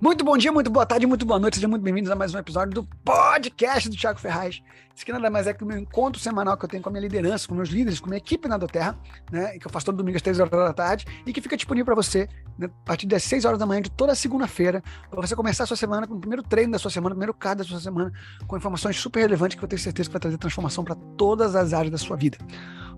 [0.00, 2.38] Muito bom dia, muito boa tarde, muito boa noite, sejam muito bem-vindos a mais um
[2.38, 4.62] episódio do podcast do Thiago Ferraz.
[4.96, 6.92] Isso que nada mais é que o meu encontro semanal que eu tenho com a
[6.92, 8.98] minha liderança, com meus líderes, com a minha equipe na Doterra,
[9.30, 9.58] né?
[9.58, 11.94] Que eu faço todo domingo às 3 horas da tarde e que fica disponível para
[11.94, 12.26] você
[12.58, 15.66] né, a partir das 6 horas da manhã de toda segunda-feira, para você começar a
[15.66, 18.10] sua semana com o primeiro treino da sua semana, o primeiro card da sua semana,
[18.46, 21.74] com informações super relevantes que eu tenho certeza que vai trazer transformação para todas as
[21.74, 22.38] áreas da sua vida.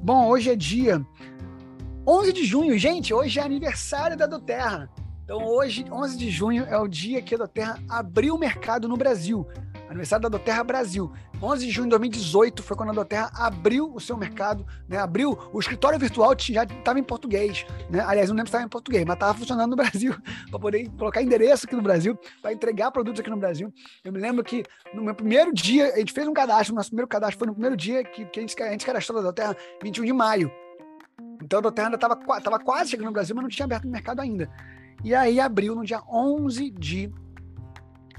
[0.00, 1.04] Bom, hoje é dia
[2.06, 4.88] 11 de junho, gente, hoje é aniversário da Doterra.
[5.34, 8.98] Então, hoje, 11 de junho, é o dia que a Doterra abriu o mercado no
[8.98, 9.48] Brasil.
[9.88, 11.10] Aniversário da Doterra Brasil.
[11.42, 14.98] 11 de junho de 2018 foi quando a Doterra abriu o seu mercado, né?
[14.98, 18.04] Abriu o escritório virtual já estava em português, né?
[18.06, 20.14] Aliás, não lembro se estava em português, mas estava funcionando no Brasil
[20.50, 23.72] para poder colocar endereço aqui no Brasil, para entregar produtos aqui no Brasil.
[24.04, 27.08] Eu me lembro que no meu primeiro dia, a gente fez um cadastro, nosso primeiro
[27.08, 30.04] cadastro foi no primeiro dia que, que a, gente, a gente cadastrou da Doterra, 21
[30.04, 30.52] de maio.
[31.42, 34.20] Então a Doterra ainda estava quase chegando no Brasil, mas não tinha aberto o mercado
[34.20, 34.50] ainda.
[35.04, 37.12] E aí abriu no dia 11 de,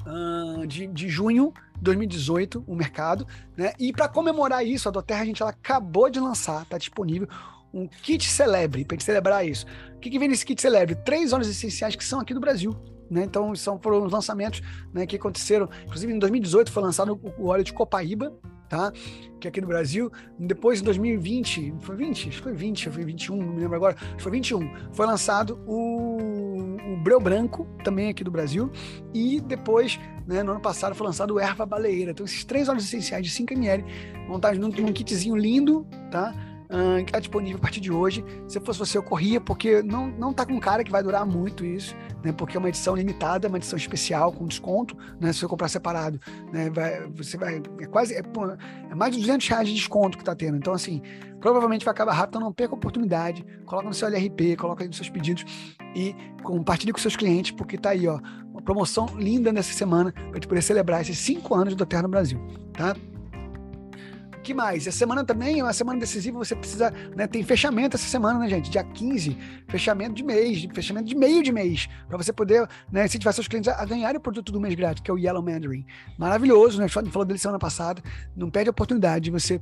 [0.06, 3.74] uh, de, de junho de 2018 o mercado, né?
[3.80, 7.28] E para comemorar isso, a Doterra a gente ela acabou de lançar, tá disponível
[7.74, 9.66] um kit celebre para gente celebrar isso.
[9.96, 10.96] O que, que vem nesse kit celebre?
[10.96, 12.76] Três óleos essenciais que são aqui do Brasil.
[13.10, 13.24] Né?
[13.24, 14.62] Então, são foram os lançamentos
[14.94, 15.68] né, que aconteceram.
[15.86, 18.32] Inclusive, em 2018 foi lançado o óleo de Copaíba,
[18.70, 18.92] tá?
[19.40, 20.12] Que é aqui no Brasil.
[20.40, 22.30] Depois, em 2020, foi 20?
[22.30, 23.96] Acho que foi 20, foi 21, não me lembro agora.
[23.96, 24.70] Acho que foi 21.
[24.92, 26.18] Foi lançado o,
[26.94, 28.72] o Breu Branco, também aqui do Brasil.
[29.14, 32.12] E depois, né, no ano passado, foi lançado o Erva Baleeira.
[32.12, 33.84] Então, esses três óleos essenciais de 5ml,
[34.28, 36.34] montados num, num kitzinho lindo, tá?
[36.74, 38.26] Uh, que está disponível a partir de hoje.
[38.48, 41.64] Se fosse você, eu corria, porque não, não tá com cara que vai durar muito
[41.64, 42.32] isso, né?
[42.32, 45.32] Porque é uma edição limitada, uma edição especial, com desconto, né?
[45.32, 46.20] Se você comprar separado,
[46.52, 46.70] né?
[46.70, 47.62] Vai, você vai.
[47.80, 48.16] É quase.
[48.16, 48.24] É,
[48.90, 50.58] é mais de 200 reais de desconto que está tendo.
[50.58, 51.02] Então, assim,
[51.40, 53.46] provavelmente vai acabar rápido, então não perca a oportunidade.
[53.66, 55.46] Coloca no seu LRP, coloca nos seus pedidos
[55.96, 58.20] e compartilhe com seus clientes, porque tá aí, ó,
[58.52, 62.10] uma promoção linda nessa semana para gente poder celebrar esses cinco anos do Terra no
[62.10, 62.40] Brasil,
[62.74, 62.96] tá?
[64.44, 64.88] Que mais?
[64.88, 68.50] A semana também é uma semana decisiva, você precisa, né, tem fechamento essa semana, né,
[68.50, 68.70] gente?
[68.70, 69.36] Dia 15,
[69.68, 73.70] fechamento de mês, fechamento de meio de mês, para você poder, né, incentivar seus clientes
[73.70, 75.86] a, ganharem o produto do mês grátis, que é o Yellow Mandarin.
[76.18, 76.88] Maravilhoso, né?
[76.88, 78.04] Falou dele semana passada,
[78.36, 79.60] não perde a oportunidade de você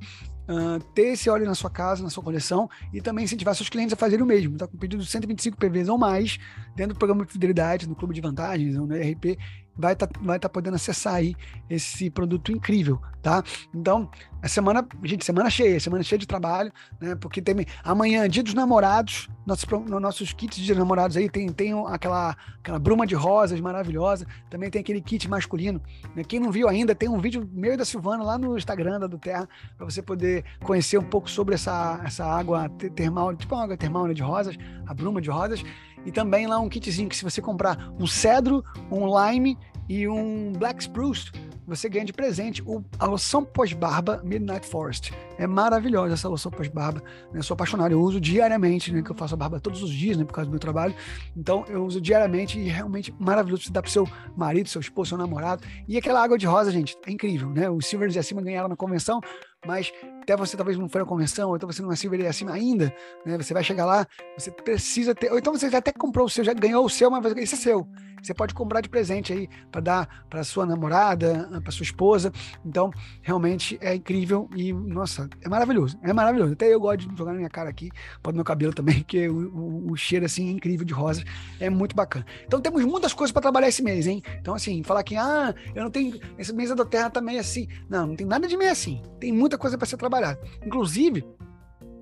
[0.49, 3.93] Uh, ter esse óleo na sua casa, na sua coleção e também incentivar seus clientes
[3.93, 4.57] a fazerem o mesmo.
[4.57, 6.39] Tá com pedido de 125 PVs ou mais
[6.75, 9.37] dentro do programa de fidelidade, no clube de vantagens, no ERP
[9.75, 11.35] vai estar tá, vai tá podendo acessar aí
[11.69, 13.43] esse produto incrível, tá?
[13.73, 14.09] Então,
[14.41, 17.15] a semana, gente, semana cheia, semana cheia de trabalho, né?
[17.15, 22.35] Porque tem amanhã, dia dos namorados, nossos, nossos kits de namorados aí tem, tem aquela,
[22.59, 25.81] aquela bruma de rosas maravilhosa, também tem aquele kit masculino.
[26.15, 26.23] Né?
[26.23, 29.07] Quem não viu ainda, tem um vídeo meu e da Silvana lá no Instagram da
[29.07, 33.63] do Terra, para você poder conhecer um pouco sobre essa, essa água termal, tipo uma
[33.63, 34.55] água termal né, de rosas,
[34.85, 35.63] a bruma de rosas.
[36.05, 39.57] E também lá um kitzinho que se você comprar um cedro, um lime
[39.87, 41.31] e um black spruce,
[41.67, 45.13] você ganha de presente o, a loção pós-barba Midnight Forest.
[45.37, 47.01] É maravilhosa essa loção pós-barba.
[47.31, 47.41] Né?
[47.41, 49.01] Sou apaixonado, eu uso diariamente, né?
[49.01, 50.25] Que eu faço a barba todos os dias, né?
[50.25, 50.93] Por causa do meu trabalho.
[51.35, 53.63] Então eu uso diariamente e realmente maravilhoso.
[53.63, 55.63] Você dá pro seu marido, seu esposo, seu namorado.
[55.87, 57.69] E aquela água de rosa, gente, é incrível, né?
[57.69, 59.21] Os Silvers e acima ganharam na convenção,
[59.65, 62.27] mas até você talvez não foi à convenção, ou então você não é Silver e
[62.27, 62.93] acima ainda,
[63.25, 63.37] né?
[63.37, 64.07] Você vai chegar lá,
[64.37, 65.31] você precisa ter.
[65.31, 67.87] Ou então você até comprou o seu, já ganhou o seu, mas esse é seu.
[68.21, 72.31] Você pode comprar de presente aí para dar para sua namorada, para sua esposa.
[72.63, 75.97] Então, realmente é incrível e, nossa, é maravilhoso.
[76.03, 76.53] É maravilhoso.
[76.53, 77.89] Até eu gosto de jogar na minha cara aqui,
[78.21, 81.23] pode meu cabelo também, que o, o, o, cheiro assim é incrível de rosas.
[81.59, 82.25] É muito bacana.
[82.45, 84.21] Então, temos muitas coisas para trabalhar esse mês, hein?
[84.39, 86.19] Então, assim, falar que, ah, eu não tenho.
[86.37, 87.67] Esse mês da Terra tá meio assim.
[87.89, 89.01] Não, não tem nada de meio assim.
[89.19, 90.39] Tem muita coisa para ser trabalhada.
[90.65, 91.25] Inclusive,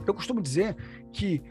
[0.05, 0.75] eu costumo dizer
[1.13, 1.41] que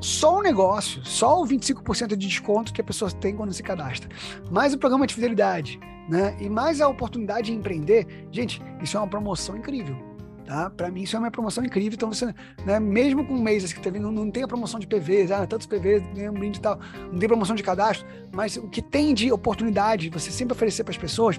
[0.00, 4.08] só o negócio, só o 25% de desconto que a pessoa tem quando se cadastra,
[4.50, 5.78] mais o programa de fidelidade,
[6.08, 6.36] né?
[6.40, 10.08] E mais a oportunidade de empreender, gente, isso é uma promoção incrível.
[10.48, 10.70] Tá?
[10.70, 11.92] Para mim, isso é uma promoção incrível.
[11.92, 12.34] Então, você,
[12.64, 15.66] né, mesmo com meses que teve, não, não tem a promoção de PVs, ah, tantos
[15.66, 16.80] PVs, um brinde e tal,
[17.12, 20.92] não tem promoção de cadastro, mas o que tem de oportunidade, você sempre oferecer para
[20.92, 21.38] as pessoas,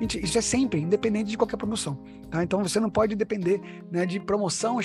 [0.00, 1.98] isso é sempre, independente de qualquer promoção.
[2.30, 2.42] Tá?
[2.42, 3.60] Então você não pode depender
[3.90, 4.78] né, de promoção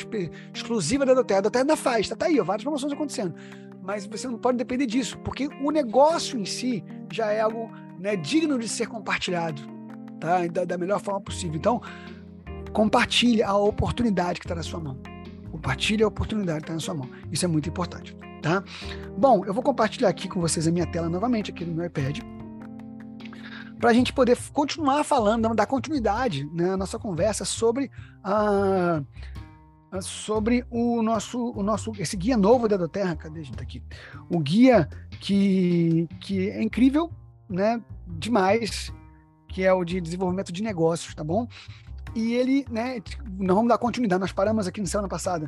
[0.53, 1.39] exclusiva da Doterra.
[1.39, 3.33] A Doterra ainda faz, tá, tá aí, ó, várias promoções acontecendo.
[3.81, 8.15] Mas você não pode depender disso, porque o negócio em si já é algo né,
[8.15, 9.61] digno de ser compartilhado
[10.19, 10.45] tá?
[10.47, 11.55] da, da melhor forma possível.
[11.55, 11.81] Então,
[12.73, 14.97] compartilhe a oportunidade que está na sua mão.
[15.51, 17.09] Compartilhe a oportunidade que está na sua mão.
[17.31, 18.15] Isso é muito importante.
[18.41, 18.63] Tá?
[19.17, 22.19] Bom, eu vou compartilhar aqui com vocês a minha tela novamente aqui no meu iPad
[23.85, 27.91] para a gente poder continuar falando, dar continuidade né, à nossa conversa sobre
[28.23, 29.03] a
[30.01, 33.83] sobre o nosso, o nosso esse guia novo da Terra, cadê a gente aqui?
[34.27, 34.89] O guia
[35.21, 37.11] que, que é incrível,
[37.47, 38.91] né, demais,
[39.47, 41.47] que é o de desenvolvimento de negócios, tá bom?
[42.15, 42.99] E ele, né,
[43.37, 45.47] nós vamos dar continuidade, nós paramos aqui na semana passada,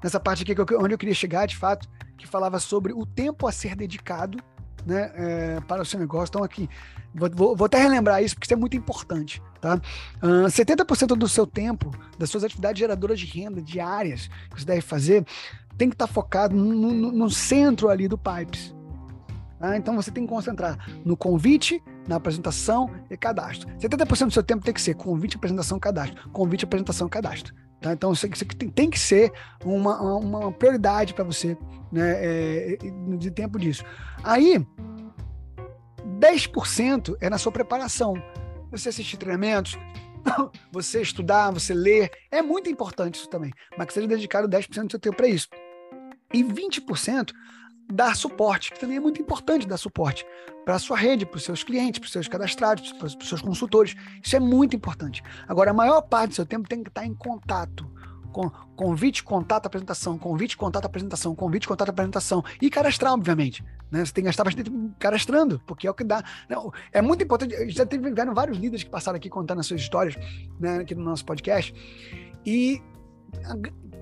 [0.00, 3.04] nessa parte aqui que eu, onde eu queria chegar, de fato, que falava sobre o
[3.04, 4.38] tempo a ser dedicado
[4.86, 6.30] né, é, para o seu negócio.
[6.30, 6.68] Então, aqui,
[7.14, 9.42] vou, vou, até relembrar isso, porque isso é muito importante.
[9.60, 9.80] Tá?
[10.22, 14.80] Uh, 70% do seu tempo, das suas atividades geradoras de renda diárias que você deve
[14.80, 15.24] fazer,
[15.76, 18.74] tem que estar focado no, no, no centro ali do Pipes.
[19.58, 19.76] Tá?
[19.76, 23.68] Então você tem que concentrar no convite, na apresentação e cadastro.
[23.78, 26.28] 70% do seu tempo tem que ser convite, apresentação, cadastro.
[26.30, 27.54] Convite, apresentação, cadastro.
[27.82, 27.92] Tá?
[27.92, 28.28] Então isso,
[28.74, 29.32] tem, que ser
[29.64, 31.58] uma, uma prioridade para você
[31.90, 32.78] né, é,
[33.18, 33.84] de tempo disso.
[34.22, 34.64] Aí,
[36.20, 38.14] 10% é na sua preparação.
[38.70, 39.76] Você assistir treinamentos,
[40.70, 44.90] você estudar, você ler, é muito importante isso também, mas que seja dedicado 10% do
[44.92, 45.48] seu tempo para isso.
[46.32, 47.32] E 20%
[47.90, 50.26] dar suporte, que também é muito importante dar suporte
[50.64, 53.42] para a sua rede, para os seus clientes, para os seus cadastrados, para os seus
[53.42, 53.94] consultores.
[54.22, 55.22] Isso é muito importante.
[55.48, 57.90] Agora, a maior parte do seu tempo tem que estar em contato.
[58.32, 62.42] Com convite, contato, apresentação, convite, contato, apresentação, convite, contato, apresentação.
[62.62, 63.62] E cadastrar, obviamente.
[63.90, 64.04] Né?
[64.04, 66.24] Você tem que gastar bastante tempo cadastrando, porque é o que dá.
[66.48, 67.68] Não, é muito importante.
[67.70, 70.16] Já teve vários líderes que passaram aqui contando as suas histórias
[70.58, 71.74] né, aqui no nosso podcast.
[72.46, 72.80] E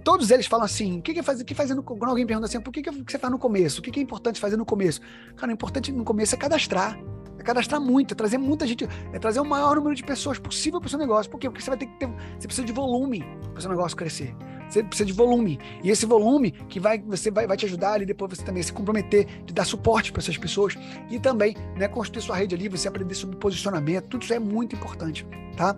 [0.02, 2.61] todos eles falam assim: o que, que, faz, que fazer no, quando alguém pergunta assim,
[2.61, 3.81] por que, que você faz no começo?
[3.81, 5.00] O que, que é importante fazer no começo?
[5.37, 6.99] Cara, o importante no começo é cadastrar.
[7.38, 10.79] É cadastrar muito, é trazer muita gente, é trazer o maior número de pessoas possível
[10.79, 11.31] para o seu negócio.
[11.31, 11.49] Por quê?
[11.49, 12.06] Porque você vai ter que ter.
[12.38, 14.37] Você precisa de volume para o seu negócio crescer.
[14.69, 15.58] Você precisa de volume.
[15.82, 18.73] E esse volume que vai, você vai, vai te ajudar ali depois você também se
[18.73, 20.76] comprometer de dar suporte para essas pessoas
[21.11, 24.06] e também né, construir sua rede ali, você aprender sobre posicionamento.
[24.06, 25.26] Tudo isso é muito importante,
[25.56, 25.76] tá?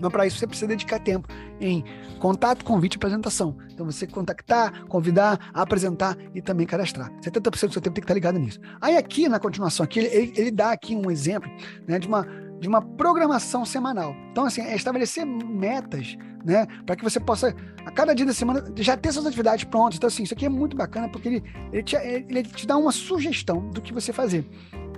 [0.00, 1.28] Mas para isso você precisa dedicar tempo
[1.60, 1.84] em
[2.18, 3.56] contato, convite e apresentação.
[3.72, 7.10] Então você contactar, convidar, apresentar e também cadastrar.
[7.20, 8.60] 70% do seu tempo tem que estar ligado nisso.
[8.80, 11.50] Aí aqui na continuação, aqui, ele, ele dá aqui um exemplo
[11.86, 12.26] né, de, uma,
[12.60, 14.14] de uma programação semanal.
[14.30, 17.54] Então assim, é estabelecer metas né, para que você possa,
[17.84, 19.96] a cada dia da semana, já ter suas atividades prontas.
[19.96, 22.92] Então assim, isso aqui é muito bacana porque ele, ele, te, ele te dá uma
[22.92, 24.46] sugestão do que você fazer.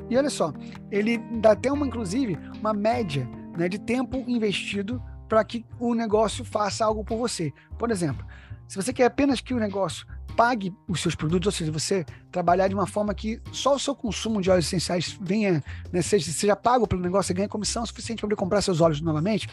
[0.09, 0.53] E olha só,
[0.91, 6.45] ele dá até uma, inclusive, uma média né, de tempo investido para que o negócio
[6.45, 7.53] faça algo por você.
[7.79, 8.27] Por exemplo,
[8.67, 10.07] se você quer apenas que o negócio
[10.37, 13.95] pague os seus produtos, ou seja, você trabalhar de uma forma que só o seu
[13.95, 15.63] consumo de óleos essenciais venha,
[15.93, 19.49] né, seja, seja pago pelo negócio, você ganha comissão suficiente para comprar seus óleos novamente,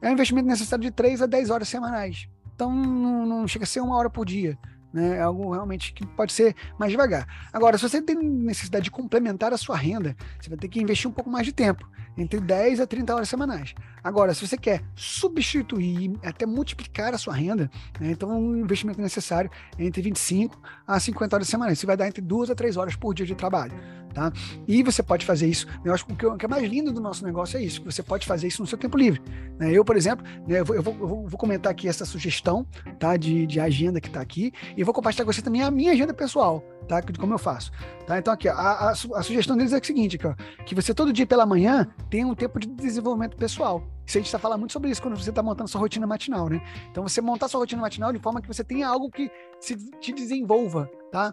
[0.00, 2.28] é um investimento necessário de 3 a 10 horas semanais.
[2.54, 4.58] Então não, não chega a ser uma hora por dia.
[4.94, 5.16] Né?
[5.16, 7.26] É algo realmente que pode ser mais devagar.
[7.52, 11.10] Agora, se você tem necessidade de complementar a sua renda, você vai ter que investir
[11.10, 11.84] um pouco mais de tempo,
[12.16, 13.74] entre 10 a 30 horas semanais.
[14.04, 17.68] Agora, se você quer substituir, até multiplicar a sua renda,
[17.98, 18.12] né?
[18.12, 20.56] então um investimento necessário é entre 25
[20.86, 21.76] a 50 horas semanais.
[21.80, 23.74] Você vai dar entre 2 a 3 horas por dia de trabalho.
[24.14, 24.32] Tá?
[24.68, 25.66] E você pode fazer isso.
[25.84, 28.02] Eu acho que o que é mais lindo do nosso negócio é isso, que você
[28.02, 29.20] pode fazer isso no seu tempo livre.
[29.58, 29.72] Né?
[29.72, 32.64] Eu, por exemplo, né, eu, vou, eu, vou, eu, vou, comentar aqui essa sugestão
[32.98, 33.16] tá?
[33.16, 36.14] de, de agenda que está aqui e vou compartilhar com você também a minha agenda
[36.14, 37.00] pessoal, tá?
[37.00, 37.72] De como eu faço.
[38.06, 38.18] Tá?
[38.18, 40.34] Então, aqui, a, a, a sugestão deles é o seguinte: aqui, ó,
[40.64, 43.82] que você todo dia pela manhã tenha um tempo de desenvolvimento pessoal.
[44.06, 46.48] Isso a gente está falando muito sobre isso quando você está montando sua rotina matinal,
[46.48, 46.60] né?
[46.90, 50.12] Então, você montar sua rotina matinal de forma que você tenha algo que se, te
[50.12, 51.32] desenvolva, tá?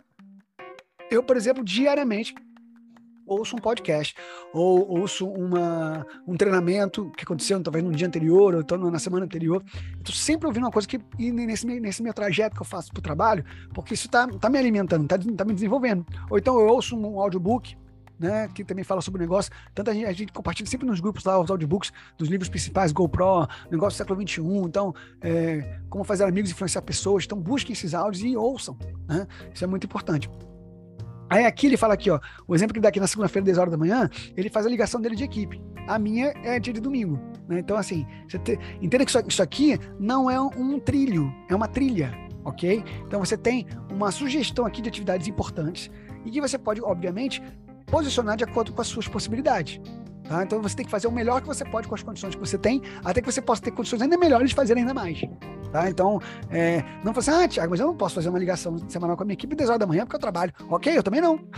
[1.09, 2.33] Eu, por exemplo, diariamente
[3.33, 4.15] ouço um podcast,
[4.53, 9.25] ou ouço uma, um treinamento que aconteceu talvez no dia anterior, ou então na semana
[9.25, 9.63] anterior.
[9.97, 13.01] Estou sempre ouvindo uma coisa que, nesse, nesse meu trajeto que eu faço para o
[13.01, 16.05] trabalho, porque isso está tá me alimentando, está tá me desenvolvendo.
[16.29, 17.75] Ou então eu ouço um audiobook,
[18.19, 19.51] né, que também fala sobre o negócio.
[19.73, 22.91] Tanto a gente, a gente, compartilha sempre nos grupos lá os audiobooks dos livros principais,
[22.91, 27.25] GoPro, negócio do século XXI, então, é, como fazer amigos e influenciar pessoas.
[27.25, 28.77] Então, busquem esses áudios e ouçam.
[29.07, 29.27] Né?
[29.53, 30.29] Isso é muito importante.
[31.31, 33.71] Aí aqui ele fala aqui, ó, o exemplo que dá aqui na segunda-feira, 10 horas
[33.71, 35.61] da manhã, ele faz a ligação dele de equipe.
[35.87, 37.17] A minha é dia de domingo.
[37.47, 37.59] Né?
[37.59, 42.11] Então, assim, você te, entenda que isso, aqui não é um trilho, é uma trilha,
[42.43, 42.83] ok?
[43.07, 45.89] Então você tem uma sugestão aqui de atividades importantes
[46.25, 47.41] e que você pode, obviamente,
[47.85, 49.79] posicionar de acordo com as suas possibilidades.
[50.31, 50.43] Tá?
[50.43, 52.57] Então você tem que fazer o melhor que você pode com as condições que você
[52.57, 55.19] tem, até que você possa ter condições ainda melhores de fazer ainda mais.
[55.73, 55.89] Tá?
[55.89, 59.17] Então, é, não fazer assim, ah, Thiago, mas eu não posso fazer uma ligação semanal
[59.17, 60.53] com a minha equipe 10 horas da manhã porque eu trabalho.
[60.69, 61.37] Ok, eu também não.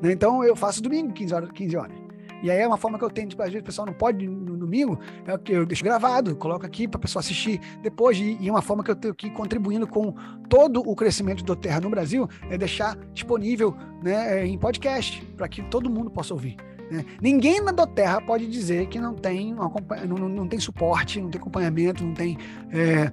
[0.00, 0.12] Né?
[0.12, 1.50] então, eu faço domingo 15 horas.
[1.52, 1.96] 15 horas.
[2.42, 4.26] E aí é uma forma que eu tenho, tipo, às vezes o pessoal não pode
[4.26, 8.38] no domingo, é que eu deixo gravado, coloco aqui para a pessoa assistir depois, e,
[8.40, 10.14] e é uma forma que eu tenho que ir contribuindo com
[10.48, 15.48] todo o crescimento do Terra no Brasil, é deixar disponível né, é, em podcast, para
[15.48, 16.56] que todo mundo possa ouvir.
[16.90, 17.04] Né?
[17.20, 22.04] Ninguém na Doterra pode dizer que não tem, não, não tem suporte, não tem acompanhamento,
[22.04, 22.38] não tem
[22.70, 23.10] é,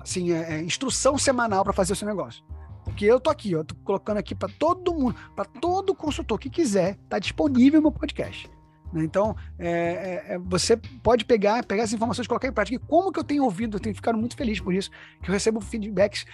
[0.00, 2.44] assim, é, é instrução semanal para fazer o seu negócio.
[2.84, 6.50] Porque eu tô aqui, ó, tô colocando aqui para todo mundo, para todo consultor que
[6.50, 8.50] quiser, tá disponível meu podcast.
[8.92, 9.04] Né?
[9.04, 12.76] Então, é, é, é, você pode pegar, pegar essas informações e colocar em prática.
[12.76, 14.90] E como que eu tenho ouvido, eu tenho ficado muito feliz por isso,
[15.22, 16.24] que eu recebo feedbacks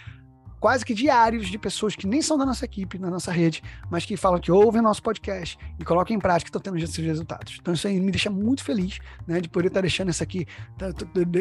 [0.66, 4.04] quase que diários de pessoas que nem são da nossa equipe, da nossa rede, mas
[4.04, 7.56] que falam que ouvem nosso podcast e colocam em prática e estão tendo esses resultados.
[7.61, 10.44] Então isso aí me deixa muito feliz, né, de poder estar deixando essa aqui,
[10.76, 10.88] tá,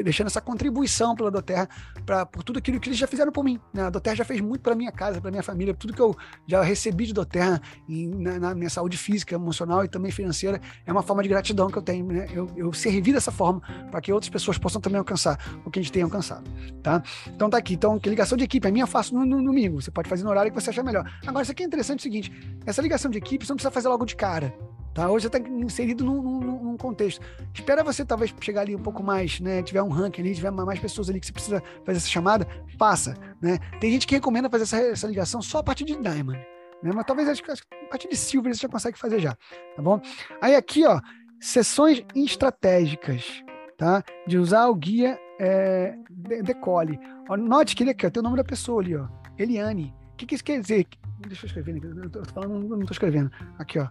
[0.03, 1.67] deixando essa contribuição pela Doterra,
[2.05, 3.60] pra, por tudo aquilo que eles já fizeram por mim.
[3.74, 3.82] Né?
[3.82, 6.15] A Doterra já fez muito para minha casa, para minha família, tudo que eu
[6.46, 10.91] já recebi de Doterra em, na, na, minha saúde física, emocional e também financeira, é
[10.91, 12.27] uma forma de gratidão que eu tenho, né?
[12.32, 15.82] Eu, eu servi dessa forma para que outras pessoas possam também alcançar o que a
[15.82, 16.48] gente tem alcançado,
[16.84, 17.01] tá?
[17.25, 17.74] Então tá aqui.
[17.74, 19.81] Então, que ligação de equipe, a minha eu faço no, no, domingo.
[19.81, 21.10] Você pode fazer no horário que você achar melhor.
[21.25, 22.31] Agora, isso aqui é interessante é o seguinte:
[22.65, 24.53] essa ligação de equipe você não precisa fazer logo de cara.
[24.95, 25.10] Tá?
[25.10, 27.22] Hoje você está inserido num, num, num, contexto.
[27.53, 29.62] Espera você talvez chegar ali um pouco mais, né?
[29.62, 33.13] Tiver um ranking ali, tiver mais pessoas ali que você precisa fazer essa chamada, faça.
[33.41, 33.60] Né?
[33.81, 36.39] Tem gente que recomenda fazer essa, essa ligação só a partir de Diamond.
[36.81, 36.91] Né?
[36.95, 39.36] Mas talvez acho, a partir de Silver você já consegue fazer já.
[39.75, 40.00] Tá bom?
[40.41, 41.01] Aí aqui, ó,
[41.41, 43.43] sessões estratégicas,
[43.77, 44.03] tá?
[44.27, 45.96] De usar o guia é,
[46.44, 47.00] decole.
[47.38, 49.08] Note que ele aqui, tem o nome da pessoa ali, ó.
[49.38, 49.94] Eliane.
[50.13, 50.88] O que, que isso quer dizer?
[51.27, 53.32] Deixa eu escrever, eu tô falando, não tô escrevendo.
[53.58, 53.88] Aqui, ó.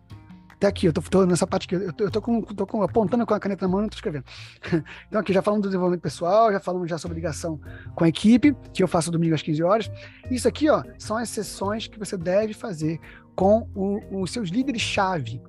[0.55, 2.83] Até aqui, eu tô, tô nessa parte aqui, eu tô, eu tô, com, tô com,
[2.83, 4.25] apontando com a caneta na mão e não tô escrevendo.
[5.09, 7.61] então, aqui já falamos do desenvolvimento pessoal, já falamos já sobre ligação
[7.95, 9.91] com a equipe, que eu faço domingo às 15 horas.
[10.31, 12.99] Isso aqui, ó, são as sessões que você deve fazer
[13.35, 13.69] com
[14.13, 15.43] os seus líderes-chave,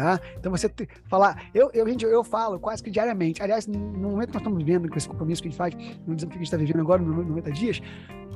[0.00, 0.18] Tá?
[0.38, 3.42] Então você te, falar, eu, eu, gente, eu falo quase que diariamente.
[3.42, 5.74] Aliás, no momento que nós estamos vivendo, com esse compromisso que a gente faz,
[6.06, 7.82] no desafio que a gente está vivendo agora, no 90 dias,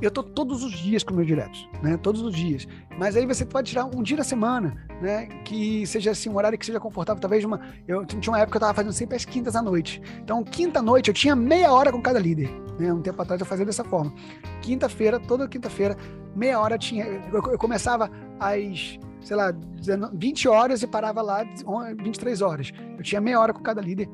[0.02, 1.96] eu estou todos os dias com meus diretos, né?
[1.96, 2.68] Todos os dias.
[2.98, 5.24] Mas aí você pode tirar um dia da semana, né?
[5.42, 7.18] Que seja assim, um horário que seja confortável.
[7.18, 7.58] Talvez uma.
[7.88, 10.02] Eu tinha uma época que eu estava fazendo sempre às quintas à noite.
[10.22, 12.50] Então, quinta noite eu tinha meia hora com cada líder.
[12.78, 12.92] Né?
[12.92, 14.12] Um tempo atrás eu fazia dessa forma.
[14.60, 15.96] Quinta-feira, toda quinta-feira,
[16.36, 17.06] meia hora tinha.
[17.06, 19.52] Eu, eu começava às sei lá,
[20.12, 21.44] 20 horas e parava lá
[22.02, 22.72] 23 horas.
[22.96, 24.08] Eu tinha meia hora com cada líder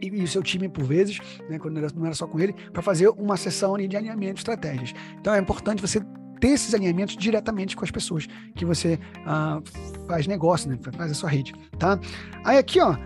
[0.00, 1.18] e, o seu time por vezes,
[1.48, 4.94] né, quando não era, só com ele, para fazer uma sessão de alinhamento de estratégias.
[5.20, 6.00] Então é importante você
[6.40, 9.60] ter esses alinhamentos diretamente com as pessoas que você ah,
[10.06, 11.98] faz negócio, né, faz a sua rede, tá?
[12.44, 12.96] Aí aqui, ó,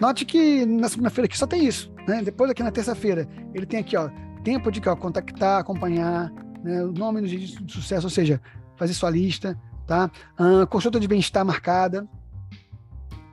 [0.00, 2.22] note que na segunda-feira aqui só tem isso, né?
[2.22, 4.08] Depois aqui na terça-feira ele tem aqui, ó,
[4.44, 6.30] tempo de ó, contactar, acompanhar,
[6.62, 8.40] né, o nome de sucesso, ou seja,
[8.76, 10.10] fazer sua lista, tá?
[10.38, 12.06] Uh, consulta de bem-estar marcada.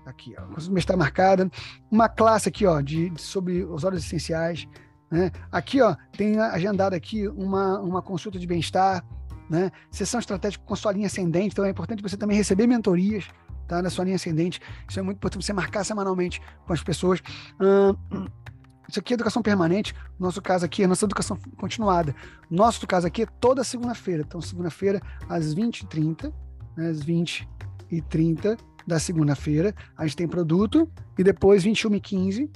[0.05, 1.49] Aqui, ó, consulta de bem-estar marcada.
[1.89, 4.67] Uma classe aqui, ó, de, de, sobre os óleos essenciais.
[5.09, 5.31] Né?
[5.51, 9.03] Aqui, ó, tem agendado aqui uma, uma consulta de bem-estar,
[9.49, 9.71] né?
[9.91, 11.49] Sessão estratégica com sua linha ascendente.
[11.53, 13.27] Então é importante você também receber mentorias,
[13.67, 13.81] tá?
[13.81, 14.59] Na sua linha ascendente.
[14.89, 17.19] Isso é muito importante você marcar semanalmente com as pessoas.
[17.59, 18.27] Uh,
[18.89, 19.93] isso aqui é educação permanente.
[20.19, 22.15] Nosso caso aqui é nossa educação continuada.
[22.49, 24.23] Nosso caso aqui é toda segunda-feira.
[24.27, 26.33] Então, segunda-feira, às 20h30,
[26.75, 30.89] né, às 20h30 da segunda-feira, a gente tem produto.
[31.17, 32.49] E depois, 21h15,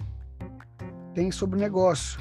[1.14, 2.20] tem sobre negócio.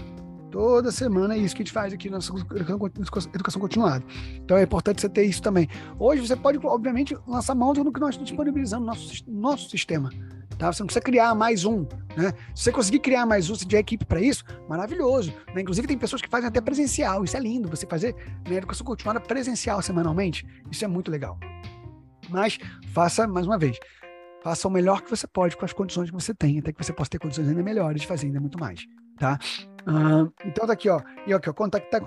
[0.51, 4.03] Toda semana é isso que a gente faz aqui na educação continuada.
[4.37, 5.69] Então é importante você ter isso também.
[5.99, 10.11] Hoje você pode, obviamente, lançar mão do que nós estamos disponibilizando no nosso, nosso sistema.
[10.57, 10.73] Tá?
[10.73, 11.81] Você não precisa criar mais um.
[12.17, 12.33] Né?
[12.55, 15.31] Se você conseguir criar mais um, se tiver equipe para isso, maravilhoso.
[15.55, 15.61] Né?
[15.61, 17.23] Inclusive, tem pessoas que fazem até presencial.
[17.25, 18.15] Isso é lindo, você fazer
[18.49, 20.47] né, educação continuada presencial semanalmente.
[20.71, 21.39] Isso é muito legal.
[22.29, 22.59] Mas
[22.93, 23.79] faça, mais uma vez,
[24.43, 26.93] faça o melhor que você pode com as condições que você tem, até que você
[26.93, 28.87] possa ter condições ainda melhores de fazer ainda muito mais.
[29.19, 29.39] Tá?
[30.45, 31.01] Então tá aqui, ó.
[31.27, 32.03] E aqui, ó, contactar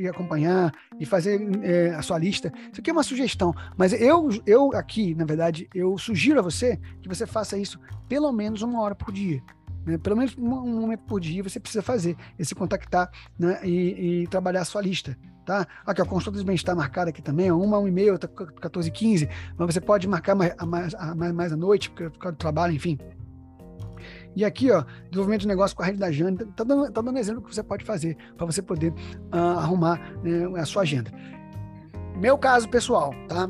[0.00, 2.52] e acompanhar e fazer é, a sua lista.
[2.70, 6.78] Isso aqui é uma sugestão, mas eu, eu aqui, na verdade, eu sugiro a você
[7.02, 7.78] que você faça isso
[8.08, 9.42] pelo menos uma hora por dia.
[9.86, 9.98] Né?
[9.98, 13.58] Pelo menos um, um momento por dia você precisa fazer esse contactar né?
[13.64, 15.16] e, e trabalhar a sua lista.
[15.44, 15.66] Tá?
[15.84, 19.28] Aqui, a consulta de bem-estar marcada aqui também, uma, uma e meia, outra 14 15
[19.58, 20.94] mas você pode marcar mais, mais,
[21.34, 22.98] mais, à noite, por causa do trabalho, enfim.
[24.34, 27.18] E aqui, ó, desenvolvimento de negócio com a rede da Jane, tá dando, tá dando
[27.18, 28.92] exemplo que você pode fazer para você poder
[29.32, 31.10] uh, arrumar né, a sua agenda.
[32.16, 33.48] Meu caso pessoal, tá?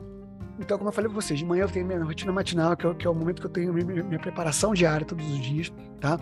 [0.59, 2.95] Então, como eu falei para vocês, de manhã eu tenho minha rotina matinal, que é,
[2.95, 6.19] que é o momento que eu tenho minha, minha, preparação diária todos os dias, tá?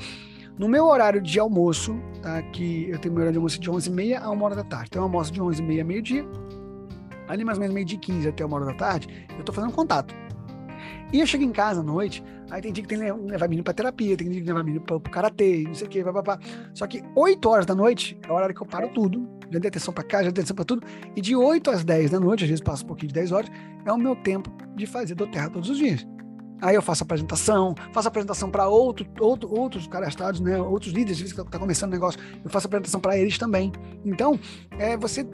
[0.59, 2.43] No meu horário de almoço, tá?
[2.43, 4.89] Que eu tenho meu horário de almoço de 11h30 a 1 hora da tarde.
[4.91, 6.25] Então, eu almoço de 11h30 a meio-dia.
[7.29, 9.73] Ali mais ou menos meio dia 15 até 1 hora da tarde, eu tô fazendo
[9.73, 10.15] contato.
[11.13, 13.63] E eu chego em casa à noite, aí tem dia que tem que levar menino
[13.63, 16.39] pra terapia, tem dia que levar menino pro, pro karatê, não sei o que, papapá.
[16.75, 19.69] Só que 8 horas da noite é a hora que eu paro tudo, já dei
[19.69, 20.83] atenção pra cá, já dei atenção pra tudo,
[21.15, 23.51] e de 8 às 10 da noite, às vezes passa um pouquinho de 10 horas,
[23.85, 26.07] é o meu tempo de fazer do terra todos os dias.
[26.63, 31.29] Aí eu faço apresentação, faço apresentação para outro, outro, outros cadastrados, né, outros líderes que
[31.29, 33.73] estão tá começando o negócio, eu faço apresentação para eles também.
[34.05, 34.39] Então,
[34.79, 35.27] é, você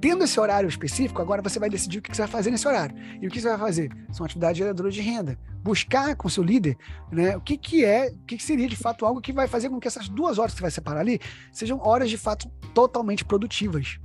[0.00, 2.96] tendo esse horário específico, agora você vai decidir o que você vai fazer nesse horário.
[3.22, 3.88] E o que você vai fazer?
[4.10, 5.38] São atividades geradoras de renda.
[5.62, 6.76] Buscar com seu líder
[7.12, 9.70] né, o que, que é, o que, que seria de fato algo que vai fazer
[9.70, 11.20] com que essas duas horas que você vai separar ali
[11.52, 14.00] sejam horas de fato totalmente produtivas.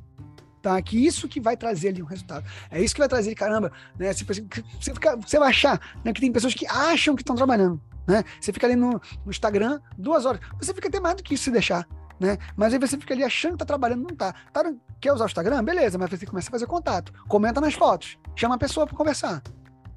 [0.62, 0.82] Tá?
[0.82, 2.46] Que isso que vai trazer ali um resultado.
[2.70, 4.12] É isso que vai trazer, caramba, né?
[4.12, 7.80] Você, você, fica, você vai achar né, que tem pessoas que acham que estão trabalhando.
[8.08, 8.24] Né?
[8.40, 10.42] Você fica ali no, no Instagram duas horas.
[10.60, 11.88] Você fica até mais do que isso se deixar
[12.20, 12.38] né?
[12.56, 14.34] Mas aí você fica ali achando que tá trabalhando, não tá.
[14.52, 15.64] tá quer usar o Instagram?
[15.64, 17.14] Beleza, mas você começa a fazer contato.
[17.28, 19.42] Comenta nas fotos, chama a pessoa para conversar,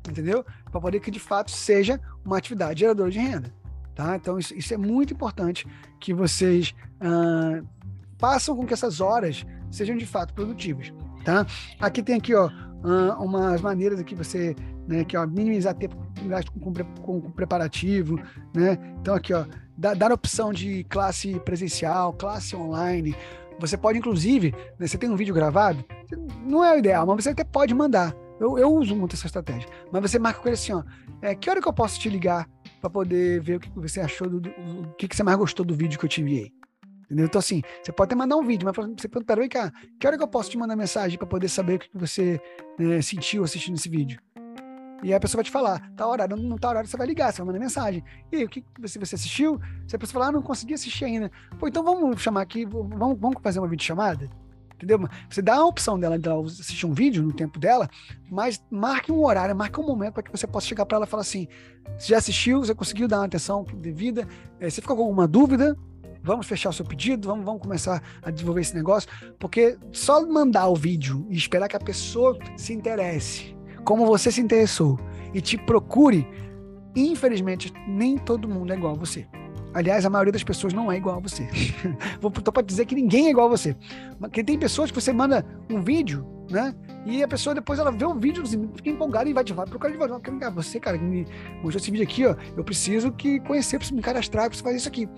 [0.08, 0.44] entendeu?
[0.70, 3.52] Para poder que de fato seja uma atividade geradora de renda,
[3.94, 4.16] tá?
[4.16, 5.66] Então isso, isso é muito importante
[5.98, 7.66] que vocês uh,
[8.18, 10.92] façam com que essas horas sejam de fato produtivas,
[11.24, 11.46] tá?
[11.80, 12.50] Aqui tem aqui, ó,
[13.18, 15.96] umas maneiras aqui você, né, que ó, minimizar tempo
[16.26, 16.72] gasto com,
[17.02, 18.20] com, com preparativo,
[18.54, 18.78] né?
[19.00, 19.44] Então aqui, ó,
[19.76, 23.14] dar opção de classe presencial, classe online.
[23.58, 25.84] Você pode, inclusive, né, você tem um vídeo gravado,
[26.44, 28.14] não é o ideal, mas você até pode mandar.
[28.40, 29.68] Eu, eu uso muito essa estratégia.
[29.92, 30.82] Mas você marca com ele assim, ó.
[31.20, 32.48] É, que hora que eu posso te ligar
[32.80, 35.64] para poder ver o que você achou, do, do, o que, que você mais gostou
[35.64, 36.50] do vídeo que eu te enviei?
[37.10, 37.26] Entendeu?
[37.26, 40.16] Então, assim, você pode até mandar um vídeo, mas você perguntar, vem cá, que hora
[40.16, 42.40] que eu posso te mandar mensagem para poder saber o que você
[42.78, 44.20] né, sentiu assistindo esse vídeo?
[45.02, 47.32] E aí a pessoa vai te falar, tá horário, não, tá horário, você vai ligar,
[47.32, 48.04] você vai mandar mensagem.
[48.30, 49.60] E aí, o que você, você assistiu?
[49.88, 51.32] Se a pessoa falar, ah, não consegui assistir ainda.
[51.58, 54.30] Pô, então vamos chamar aqui, vamos, vamos fazer uma videochamada?
[54.74, 55.08] Entendeu?
[55.28, 57.88] Você dá a opção dela de assistir um vídeo no tempo dela,
[58.30, 61.08] mas marque um horário, marque um momento para que você possa chegar para ela e
[61.08, 61.48] falar assim:
[61.98, 64.26] você já assistiu, você conseguiu dar uma atenção devida,
[64.58, 65.76] é, você ficou com alguma dúvida,
[66.22, 69.08] vamos fechar o seu pedido, vamos, vamos começar a desenvolver esse negócio,
[69.38, 74.40] porque só mandar o vídeo e esperar que a pessoa se interesse como você se
[74.40, 74.98] interessou
[75.32, 76.26] e te procure,
[76.94, 79.26] infelizmente, nem todo mundo é igual a você.
[79.72, 81.48] Aliás, a maioria das pessoas não é igual a você.
[82.20, 83.76] Vou para dizer que ninguém é igual a você.
[84.18, 86.74] Porque tem pessoas que você manda um vídeo, né?
[87.06, 89.96] E a pessoa depois ela vê o vídeo, fica empolgada e vai te procurar de
[89.96, 90.50] volta.
[90.50, 91.24] Você, cara, me
[91.62, 92.34] mostrou esse vídeo aqui, ó.
[92.56, 95.08] Eu preciso que conhecer, preciso me cadastrar, preciso fazer isso aqui.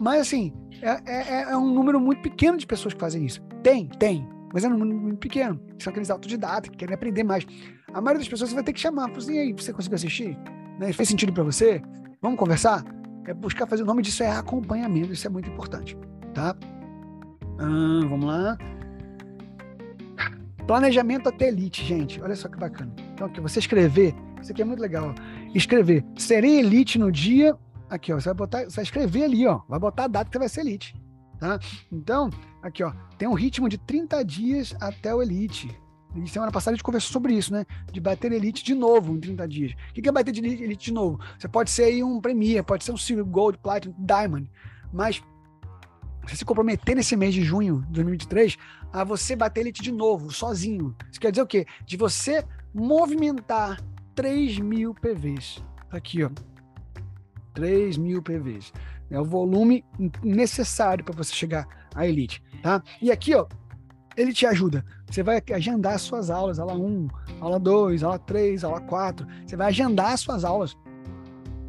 [0.00, 3.42] Mas assim, é, é, é um número muito pequeno de pessoas que fazem isso.
[3.62, 5.60] Tem, tem, mas é um número muito pequeno.
[5.78, 7.46] São aqueles autodidatas que querem aprender mais.
[7.92, 9.10] A maioria das pessoas você vai ter que chamar.
[9.10, 10.38] Assim, e aí, você conseguiu assistir?
[10.78, 10.92] Né?
[10.92, 11.82] Fez sentido para você?
[12.22, 12.82] Vamos conversar?
[13.26, 13.82] É buscar fazer.
[13.82, 15.12] O nome disso é acompanhamento.
[15.12, 15.96] Isso é muito importante.
[16.32, 16.56] Tá?
[17.58, 18.56] Ah, vamos lá.
[20.66, 22.22] Planejamento até elite, gente.
[22.22, 22.92] Olha só que bacana.
[23.12, 24.14] Então, aqui, você escrever.
[24.40, 25.14] Isso aqui é muito legal.
[25.54, 26.04] Escrever.
[26.16, 27.54] Serei elite no dia.
[27.90, 28.20] Aqui, ó.
[28.20, 28.64] Você vai botar.
[28.64, 29.60] Você vai escrever ali, ó.
[29.68, 30.94] Vai botar a data que você vai ser elite.
[31.38, 31.58] Tá?
[31.90, 32.30] Então,
[32.62, 32.92] aqui, ó.
[33.18, 35.68] Tem um ritmo de 30 dias até o elite.
[36.14, 37.64] E semana passada a gente conversou sobre isso, né?
[37.92, 39.72] De bater elite de novo em 30 dias.
[39.90, 41.20] O que é bater de elite de novo?
[41.38, 44.50] Você pode ser aí um Premier, pode ser um Silver, Gold, Platinum, Diamond.
[44.92, 45.22] Mas
[46.26, 48.56] você se comprometer nesse mês de junho de 2023
[48.92, 50.96] a você bater elite de novo, sozinho.
[51.10, 51.66] Isso quer dizer o quê?
[51.86, 53.80] De você movimentar
[54.14, 55.62] 3 mil PVs.
[55.90, 56.30] Aqui, ó.
[57.60, 58.72] 3 mil PVs.
[59.10, 59.84] É o volume
[60.22, 62.82] necessário para você chegar à elite, tá?
[63.02, 63.46] E aqui, ó,
[64.16, 64.82] ele te ajuda.
[65.10, 69.26] Você vai agendar as suas aulas, aula 1, aula 2, aula 3, aula 4.
[69.46, 70.74] Você vai agendar as suas aulas.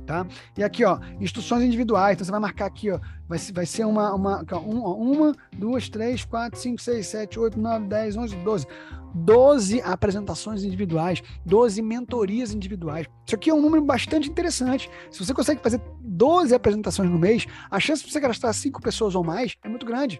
[0.06, 0.26] Tá?
[0.58, 2.16] E aqui, ó, instruções individuais.
[2.16, 6.58] Então você vai marcar aqui, ó, vai, vai ser uma, uma, uma, duas, três, quatro,
[6.58, 8.66] cinco, seis, sete, oito, nove, dez, onze, doze.
[9.14, 13.08] 12 apresentações individuais, 12 mentorias individuais.
[13.26, 14.90] Isso aqui é um número bastante interessante.
[15.10, 19.16] Se você consegue fazer 12 apresentações no mês, a chance de você gastar 5 pessoas
[19.16, 20.20] ou mais é muito grande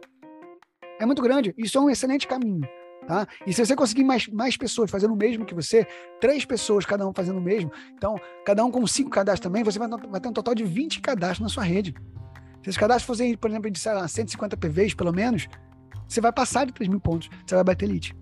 [1.02, 1.54] é muito grande.
[1.58, 2.62] Isso é um excelente caminho.
[3.08, 3.28] Tá?
[3.48, 5.88] E se você conseguir mais, mais pessoas fazendo o mesmo que você,
[6.20, 9.80] três pessoas cada um fazendo o mesmo, então cada um com cinco cadastros também, você
[9.80, 11.96] vai, vai ter um total de 20 cadastros na sua rede.
[12.62, 15.48] Se esses cadastros fossem, por exemplo, de sei lá, 150 PVs pelo menos,
[16.08, 18.16] você vai passar de 3 mil pontos, você vai bater elite.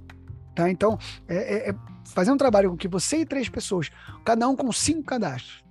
[0.56, 0.70] Tá?
[0.70, 3.90] Então, é, é, é fazer um trabalho com que você e três pessoas,
[4.26, 5.64] cada um com cinco cadastros,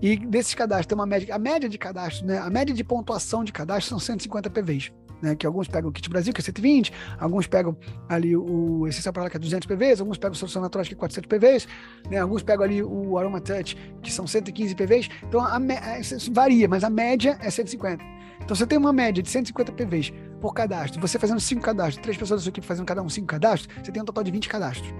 [0.00, 2.38] e desses cadastros tem uma média, a média de cadastros, né?
[2.38, 6.08] A média de pontuação de cadastro são 150 PVs né, que alguns pegam o Kit
[6.08, 7.76] Brasil, que é 120, alguns pegam
[8.08, 10.96] ali o Essencial para que é 200 PVs, alguns pegam o Solução Natural, que é
[10.96, 11.68] 400 PVs,
[12.10, 16.32] né, alguns pegam ali o Aroma Touch, que são 115 PVs, então a, a, isso
[16.32, 18.04] varia, mas a média é 150.
[18.46, 22.16] Então você tem uma média de 150 PVs por cadastro, você fazendo 5 cadastros, três
[22.16, 24.48] pessoas da sua equipe fazendo cada um 5 cadastros, você tem um total de 20
[24.48, 24.94] cadastros.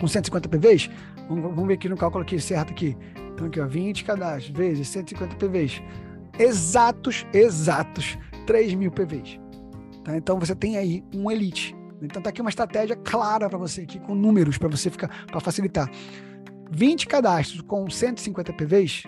[0.00, 0.90] Com 150 PVs,
[1.28, 2.96] vamos, ver aqui no cálculo aqui certo aqui.
[3.32, 5.80] Então aqui ó, 20 cadastros vezes 150 PVs.
[6.40, 9.38] Exatos, exatos 3 mil PVs.
[10.02, 10.16] Tá?
[10.16, 11.76] Então você tem aí um elite.
[12.02, 15.38] Então tá aqui uma estratégia clara para você aqui com números para você ficar para
[15.38, 15.88] facilitar.
[16.68, 19.04] 20 cadastros com 150 PVs,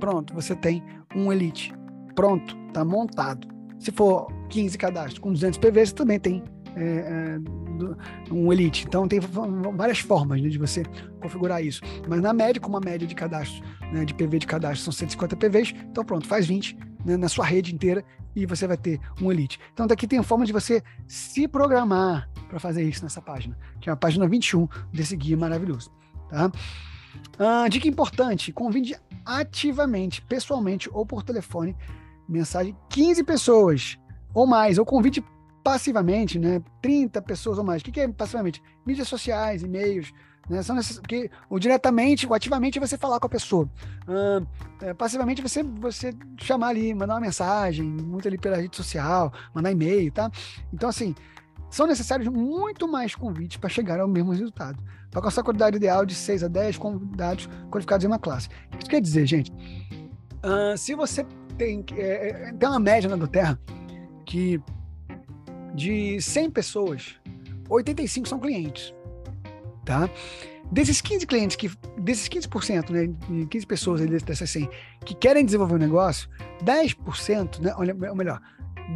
[0.00, 0.82] pronto, você tem
[1.14, 1.74] um elite.
[2.16, 3.46] Pronto, tá montado.
[3.78, 6.42] Se for 15 cadastros com 200 PVs, você também tem
[6.74, 8.84] é, é, um elite.
[8.88, 10.82] Então tem várias formas né, de você
[11.20, 11.80] configurar isso.
[12.08, 15.36] Mas na média, como a média de cadastros, né, de PV de cadastro são 150
[15.36, 18.02] PVs, então pronto, faz 20 né, na sua rede inteira
[18.34, 19.60] e você vai ter um elite.
[19.72, 23.92] Então daqui tem forma de você se programar para fazer isso nessa página, que é
[23.92, 25.90] a página 21 desse guia maravilhoso.
[26.28, 26.50] Tá?
[27.38, 31.76] Ah, dica importante: convide ativamente, pessoalmente ou por telefone,
[32.28, 33.98] mensagem 15 pessoas
[34.34, 35.24] ou mais, ou convide
[35.64, 36.62] passivamente, né?
[36.80, 37.82] 30 pessoas ou mais.
[37.82, 38.62] O que, é passivamente?
[38.86, 40.12] Mídias sociais, e-mails,
[40.48, 40.62] né?
[40.62, 43.68] São esses, que o diretamente, o ativamente é você falar com a pessoa.
[44.80, 49.72] É, passivamente você, você chamar ali, mandar uma mensagem, muito ali pela rede social, mandar
[49.72, 50.30] e-mail, tá?
[50.72, 51.14] Então, assim,
[51.68, 54.78] são necessários muito mais convites para chegar ao mesmo resultado.
[55.10, 58.48] Para alcançar a qualidade ideal de 6 a 10 convidados qualificados em uma classe.
[58.78, 59.52] Isso quer dizer, gente,
[60.46, 61.26] uh, se você
[61.58, 63.58] tem, é, é, tem uma média na do Terra
[64.24, 64.60] que
[65.74, 67.16] de 100 pessoas,
[67.68, 68.94] 85 são clientes,
[69.84, 70.08] tá?
[70.72, 74.68] Desses 15 clientes que, desses 15%, né, 15 pessoas dessas 100
[75.04, 76.28] que querem desenvolver um negócio,
[76.64, 78.40] 10%, né, ou melhor,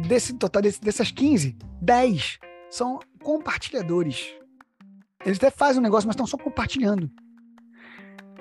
[0.07, 4.33] desse total desse, dessas 15, 10 são compartilhadores.
[5.25, 7.09] Eles até fazem um negócio, mas estão só compartilhando.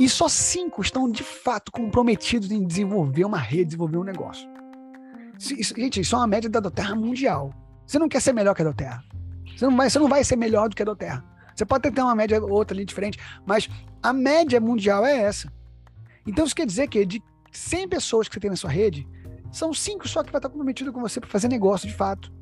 [0.00, 4.48] E só cinco estão de fato comprometidos em desenvolver uma rede, desenvolver um negócio.
[5.38, 7.52] Isso, gente, isso é uma média da Doterra mundial.
[7.86, 9.04] Você não quer ser melhor que a Doterra.
[9.54, 11.22] Você não vai, você não vai ser melhor do que a Doterra.
[11.54, 13.68] Você pode ter uma média ou outra ali diferente, mas
[14.02, 15.52] a média mundial é essa.
[16.26, 19.06] Então isso quer dizer que de 100 pessoas que você tem na sua rede,
[19.52, 22.32] são cinco só que vai estar comprometido com você para fazer negócio de fato.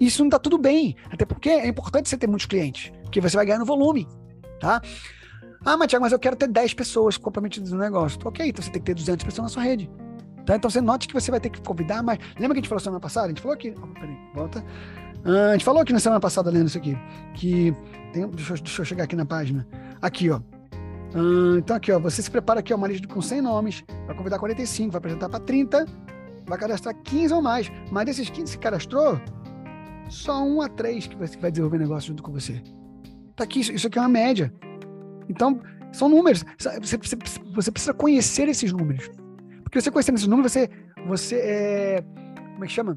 [0.00, 3.36] Isso não está tudo bem, até porque é importante você ter muitos clientes, porque você
[3.36, 4.08] vai ganhar no volume,
[4.58, 4.80] tá?
[5.64, 8.18] Ah, mas Thiago, mas eu quero ter 10 pessoas comprometidas no negócio.
[8.24, 9.90] Ok, então você tem que ter 200 pessoas na sua rede.
[10.44, 10.56] Tá?
[10.56, 12.18] Então você note que você vai ter que convidar mais.
[12.38, 13.26] Lembra que a gente falou semana passada?
[13.26, 13.74] A gente falou aqui.
[13.82, 14.64] Oh, peraí, volta.
[15.24, 16.96] Ah, a gente falou aqui na semana passada, lendo isso aqui.
[17.34, 17.74] Que.
[18.12, 19.66] Tem, deixa, eu, deixa eu chegar aqui na página.
[20.02, 20.40] Aqui, ó.
[21.14, 21.98] Ah, então aqui, ó.
[21.98, 23.84] Você se prepara aqui, ó, uma lista com 100 nomes.
[24.06, 25.86] Vai convidar 45, vai apresentar para 30.
[26.46, 27.72] Vai cadastrar 15 ou mais.
[27.90, 29.18] Mas desses 15 que cadastrou,
[30.10, 32.62] só um a três que vai desenvolver negócio junto com você.
[33.34, 34.52] Tá aqui, isso aqui é uma média.
[35.28, 35.60] Então,
[35.92, 36.44] são números.
[36.58, 37.16] Você, você,
[37.54, 39.10] você precisa conhecer esses números.
[39.62, 40.70] Porque você conhecendo esses números, você,
[41.06, 42.04] você é,
[42.52, 42.94] como é que chama?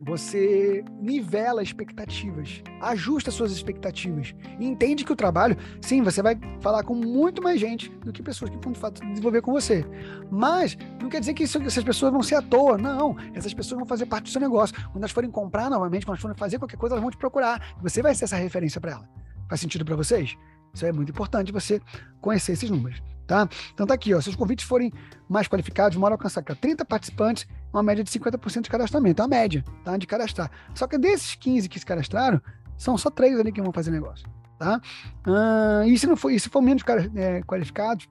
[0.00, 6.84] Você nivela expectativas, ajusta suas expectativas e entende que o trabalho, sim, você vai falar
[6.84, 9.84] com muito mais gente do que pessoas que vão de fato desenvolver com você.
[10.30, 13.16] Mas não quer dizer que isso, essas pessoas vão ser à toa, não.
[13.34, 14.76] Essas pessoas vão fazer parte do seu negócio.
[14.92, 17.74] Quando elas forem comprar novamente, quando elas forem fazer qualquer coisa, elas vão te procurar.
[17.82, 19.08] Você vai ser essa referência para ela.
[19.48, 20.36] Faz sentido para vocês?
[20.76, 21.80] Isso é muito importante você
[22.20, 23.02] conhecer esses números.
[23.26, 23.48] Tá?
[23.74, 24.92] Então tá aqui, ó, se os convites forem
[25.28, 29.64] mais qualificados, uma hora alcançar 30 participantes, uma média de 50% de cadastramento, a média,
[29.82, 29.96] tá?
[29.96, 30.48] De cadastrar.
[30.76, 32.40] Só que desses 15 que se cadastraram,
[32.78, 34.28] são só três ali que vão fazer negócio,
[34.60, 34.80] tá?
[35.26, 36.84] Ah, e se não for, e se for menos
[37.16, 38.06] é, qualificados,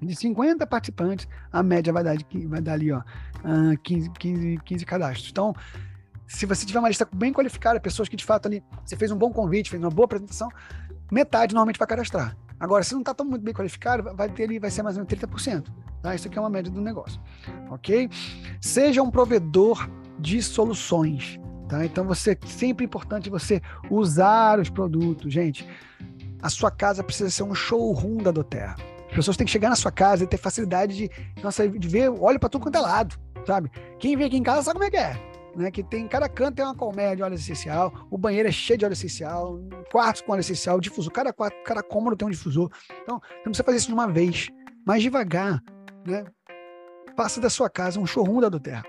[0.00, 3.02] de 50 participantes, a média vai dar, de, vai dar ali, ó,
[3.82, 5.28] 15, 15, 15 cadastros.
[5.30, 5.52] Então,
[6.26, 9.16] se você tiver uma lista bem qualificada, pessoas que de fato ali, você fez um
[9.16, 10.48] bom convite, fez uma boa apresentação,
[11.12, 12.36] metade normalmente vai cadastrar.
[12.58, 15.20] Agora, se não está tão muito bem qualificado, vai ter vai ser mais ou menos
[15.20, 15.66] 30%.
[16.00, 16.14] Tá?
[16.14, 17.20] Isso aqui é uma média do negócio.
[17.70, 18.08] Ok?
[18.60, 21.38] Seja um provedor de soluções.
[21.68, 21.84] Tá?
[21.84, 25.32] Então, você sempre é importante você usar os produtos.
[25.32, 25.68] Gente,
[26.40, 28.76] a sua casa precisa ser um showroom da Doterra.
[29.08, 31.10] As pessoas têm que chegar na sua casa e ter facilidade de,
[31.42, 33.14] nossa, de ver, olha para tudo quanto é lado,
[33.46, 33.70] sabe?
[33.98, 35.70] Quem vem aqui em casa sabe como é que é né?
[35.70, 38.84] Que tem cada canto tem uma colmeia de óleo essencial, o banheiro é cheio de
[38.84, 39.58] óleo essencial,
[39.90, 42.70] quartos com óleo essencial, difusor, cada quarto, cada cômodo tem um difusor.
[43.02, 44.48] Então, não precisa fazer isso de uma vez,
[44.86, 45.62] mais devagar,
[46.06, 46.24] né?
[47.16, 48.84] Faça da sua casa um showroom da Doterra.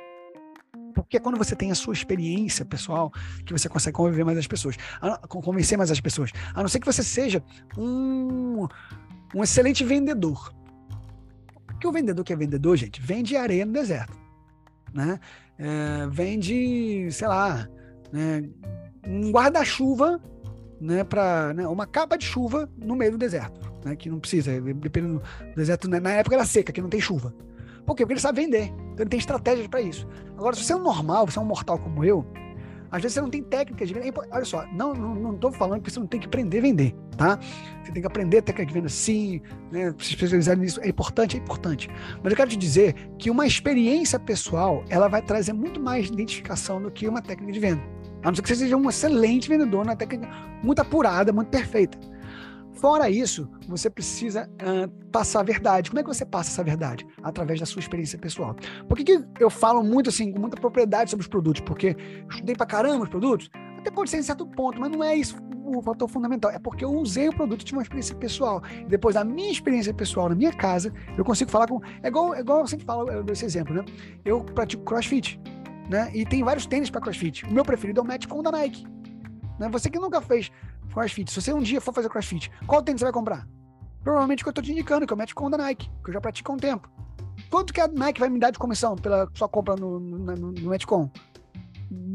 [0.93, 3.11] Porque é quando você tem a sua experiência pessoal
[3.45, 4.77] que você consegue conviver mais as pessoas,
[5.27, 6.31] convencer mais as pessoas.
[6.53, 7.43] A não ser que você seja
[7.77, 8.67] um,
[9.33, 10.53] um excelente vendedor.
[11.65, 14.17] Porque o vendedor que é vendedor, gente, vende areia no deserto.
[14.93, 15.19] Né?
[15.57, 17.67] É, vende, sei lá,
[18.11, 18.43] né,
[19.07, 20.21] um guarda-chuva,
[20.79, 24.59] né, para né, uma capa de chuva no meio do deserto, né, que não precisa,
[24.61, 27.33] dependendo do deserto, né, na época era seca, que não tem chuva.
[27.85, 28.03] Por quê?
[28.03, 28.65] Porque ele sabe vender.
[28.93, 30.07] Então ele tem estratégias para isso.
[30.37, 32.25] Agora, se você é um normal, você é um mortal como eu,
[32.93, 34.13] às vezes você não tem técnicas de venda.
[34.29, 37.39] Olha só, não, não, não falando que você não tem que aprender a vender, tá?
[37.83, 39.95] Você tem que aprender técnica de venda sim, né?
[39.97, 41.89] Se especializar nisso é importante, é importante.
[42.21, 46.79] Mas eu quero te dizer que uma experiência pessoal, ela vai trazer muito mais identificação
[46.79, 47.81] do que uma técnica de venda.
[48.21, 50.31] A não ser que você seja um excelente vendedor, uma técnica
[50.63, 51.97] muito apurada, muito perfeita.
[52.73, 55.89] Fora isso, você precisa uh, passar a verdade.
[55.89, 57.05] Como é que você passa essa verdade?
[57.21, 58.55] Através da sua experiência pessoal.
[58.87, 61.61] Por que, que eu falo muito assim, com muita propriedade sobre os produtos?
[61.61, 61.95] Porque
[62.29, 63.49] estudei pra caramba os produtos?
[63.77, 66.51] Até pode ser em certo ponto, mas não é isso o fator fundamental.
[66.51, 68.61] É porque eu usei o produto, tive uma experiência pessoal.
[68.81, 71.81] E depois da minha experiência pessoal na minha casa, eu consigo falar com.
[72.01, 73.83] É igual, é igual eu sempre falo, eu dou esse exemplo, né?
[74.25, 75.39] Eu pratico crossfit,
[75.89, 76.11] né?
[76.13, 77.45] E tem vários tênis para crossfit.
[77.45, 78.85] O meu preferido é o Match com da Nike.
[79.59, 79.69] Né?
[79.69, 80.51] Você que nunca fez
[80.93, 83.47] crossfit, se você um dia for fazer crossfit, qual tênis você vai comprar?
[84.03, 86.09] Provavelmente o que eu tô te indicando, que é o Match com da Nike, que
[86.09, 86.89] eu já pratico há um tempo.
[87.49, 90.69] Quanto que a Nike vai me dar de comissão pela sua compra no, no, no,
[90.69, 91.09] Metcon?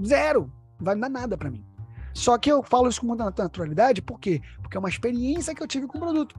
[0.05, 0.53] Zero.
[0.79, 1.65] Não vai me dar nada para mim.
[2.13, 4.43] Só que eu falo isso com muita naturalidade, por quê?
[4.61, 6.39] Porque é uma experiência que eu tive com o produto.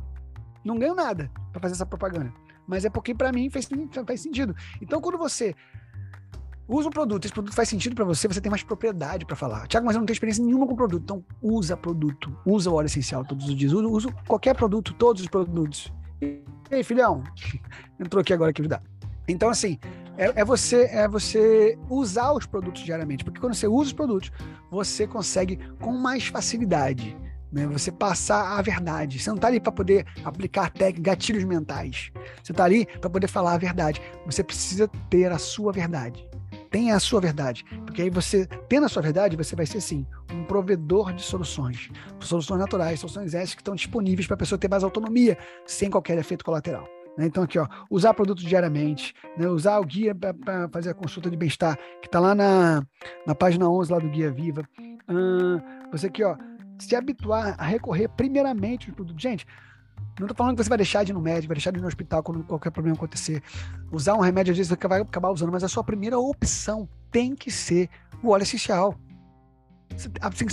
[0.64, 2.34] Não ganho nada para fazer essa propaganda.
[2.68, 3.68] Mas é porque para mim faz,
[4.06, 4.56] faz sentido.
[4.82, 5.56] Então, quando você
[6.70, 9.68] usa um produto, esse produto faz sentido para você, você tem mais propriedade para falar.
[9.68, 11.02] Tiago, mas eu não tenho experiência nenhuma com o produto.
[11.04, 12.38] Então, usa produto.
[12.46, 13.74] Usa o óleo essencial todos os dias.
[13.74, 15.92] Usa, usa qualquer produto, todos os produtos.
[16.22, 17.24] E aí, filhão?
[18.00, 18.82] Entrou aqui agora que dá.
[19.28, 19.80] Então, assim,
[20.18, 23.24] é, é, você, é você usar os produtos diariamente.
[23.24, 24.32] Porque quando você usa os produtos,
[24.70, 27.18] você consegue com mais facilidade.
[27.52, 29.20] Né, você passar a verdade.
[29.20, 32.12] Você não está ali para poder aplicar gatilhos mentais.
[32.44, 34.00] Você está ali para poder falar a verdade.
[34.28, 36.30] Você precisa ter a sua verdade.
[36.70, 37.66] Tenha a sua verdade.
[37.86, 41.90] Porque aí você, tendo a sua verdade, você vai ser sim um provedor de soluções.
[42.20, 46.18] Soluções naturais, soluções éticas que estão disponíveis para a pessoa ter mais autonomia, sem qualquer
[46.18, 46.88] efeito colateral.
[47.18, 47.26] Né?
[47.26, 49.48] Então, aqui, ó, usar produtos diariamente, né?
[49.48, 52.84] usar o guia para fazer a consulta de bem-estar, que está lá na,
[53.26, 54.64] na página 11 lá do Guia Viva.
[55.92, 56.38] você aqui, ó,
[56.80, 59.22] se habituar a recorrer primeiramente aos produtos.
[59.22, 59.46] Gente,
[60.20, 61.82] não estou falando que você vai deixar de ir no médico, vai deixar de ir
[61.82, 63.42] no hospital quando qualquer problema acontecer.
[63.92, 67.36] Usar um remédio, às vezes, você vai acabar usando, mas a sua primeira opção tem
[67.36, 67.90] que ser
[68.22, 68.96] o óleo essencial.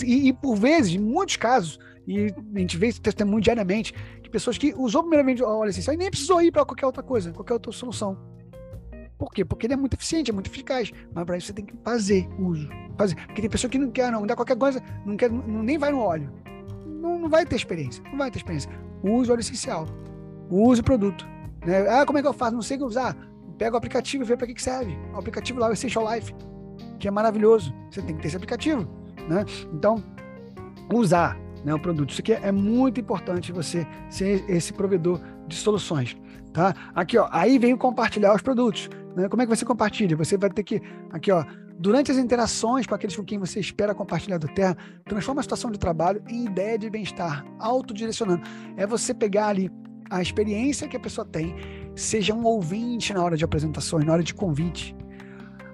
[0.03, 4.29] E, e por vezes, em muitos casos, e a gente vê esse testemunho diariamente, de
[4.29, 7.31] pessoas que usou primeiramente o óleo essencial e nem precisou ir para qualquer outra coisa,
[7.31, 8.17] qualquer outra solução.
[9.17, 9.43] Por quê?
[9.43, 10.91] Porque ele é muito eficiente, é muito eficaz.
[11.13, 12.69] Mas para isso você tem que fazer uso.
[12.97, 13.15] Fazer.
[13.25, 15.91] Porque tem pessoa que não quer, não, dá qualquer coisa, não quer, não, nem vai
[15.91, 16.31] no óleo.
[16.85, 18.03] Não, não vai ter experiência.
[18.11, 18.69] Não vai ter experiência.
[19.03, 19.87] Use o óleo essencial.
[20.49, 21.27] Use o produto.
[21.65, 21.87] Né?
[21.89, 22.53] Ah, como é que eu faço?
[22.53, 23.15] Não sei o que usar.
[23.57, 24.97] Pega o aplicativo e vê para que, que serve.
[25.13, 26.33] O aplicativo lá, o Essential Life,
[26.99, 27.73] que é maravilhoso.
[27.89, 28.87] Você tem que ter esse aplicativo.
[29.27, 29.45] Né?
[29.73, 30.03] Então,
[30.93, 32.11] usar né, o produto.
[32.11, 36.15] Isso aqui é muito importante você ser esse provedor de soluções.
[36.53, 36.73] Tá?
[36.95, 38.89] Aqui, ó, aí vem compartilhar os produtos.
[39.15, 39.27] Né?
[39.27, 40.15] Como é que você compartilha?
[40.15, 40.81] Você vai ter que,
[41.11, 41.43] aqui, ó,
[41.79, 45.71] durante as interações com aqueles com quem você espera compartilhar do Terra, transforma a situação
[45.71, 48.41] de trabalho em ideia de bem-estar, autodirecionando.
[48.75, 49.71] É você pegar ali
[50.09, 51.55] a experiência que a pessoa tem,
[51.95, 54.95] seja um ouvinte na hora de apresentações, na hora de convite,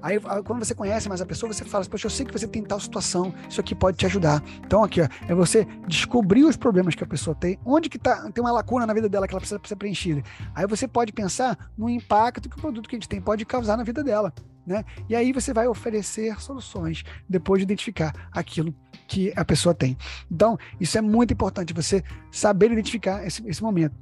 [0.03, 2.61] Aí, quando você conhece mais a pessoa, você fala, poxa, eu sei que você tem
[2.61, 4.43] tal situação, isso aqui pode te ajudar.
[4.57, 8.29] Então, aqui, ó, é você descobrir os problemas que a pessoa tem, onde que tá,
[8.29, 10.21] tem uma lacuna na vida dela que ela precisa ser preenchida.
[10.53, 13.77] Aí você pode pensar no impacto que o produto que a gente tem pode causar
[13.77, 14.33] na vida dela.
[14.65, 14.83] Né?
[15.09, 18.73] E aí você vai oferecer soluções depois de identificar aquilo
[19.07, 19.97] que a pessoa tem.
[20.31, 23.95] Então, isso é muito importante, você saber identificar esse, esse momento.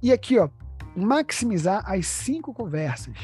[0.00, 0.48] E aqui, ó,
[0.94, 3.16] maximizar as cinco conversas,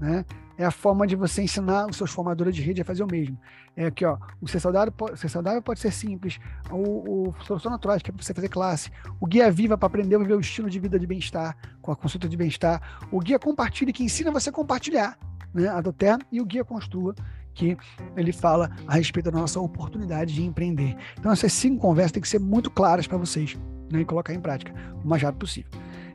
[0.00, 0.24] né?
[0.58, 3.38] é a forma de você ensinar os seus formadores de rede a fazer o mesmo.
[3.76, 6.38] É aqui, ó, o ser saudável, pode, ser saudável pode ser simples,
[6.70, 10.16] o, o solução natural, que é para você fazer classe, o guia viva para aprender
[10.16, 12.80] a viver o estilo de vida de bem-estar, com a consulta de bem-estar,
[13.12, 15.18] o guia compartilhe que ensina você a compartilhar,
[15.52, 17.14] né, a do Terra, e o guia construa,
[17.54, 17.76] que
[18.16, 20.96] ele fala a respeito da nossa oportunidade de empreender.
[21.18, 23.56] Então essas cinco conversas têm que ser muito claras para vocês,
[23.90, 25.70] né, e colocar em prática o mais rápido possível.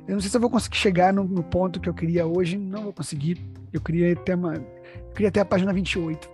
[0.07, 2.57] Eu não sei se eu vou conseguir chegar no, no ponto que eu queria hoje,
[2.57, 3.39] não vou conseguir.
[3.71, 6.29] Eu queria ter uma, eu queria ter a página 28,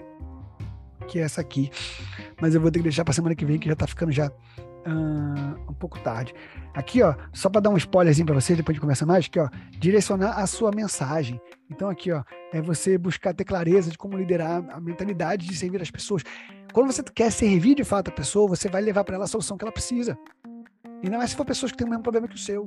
[1.07, 1.69] que é essa aqui.
[2.41, 4.31] Mas eu vou ter que deixar para semana que vem, que já está ficando já
[4.93, 6.33] um pouco tarde.
[6.73, 9.49] Aqui, ó, só para dar um spoilerzinho para vocês, depois de conversar mais, aqui, ó,
[9.79, 11.39] direcionar a sua mensagem.
[11.69, 12.23] Então, aqui, ó,
[12.53, 16.23] é você buscar ter clareza de como liderar a mentalidade de servir as pessoas.
[16.73, 19.57] Quando você quer servir de fato a pessoa, você vai levar para ela a solução
[19.57, 20.17] que ela precisa.
[21.03, 22.65] Ainda mais se for pessoas que têm o mesmo problema que o seu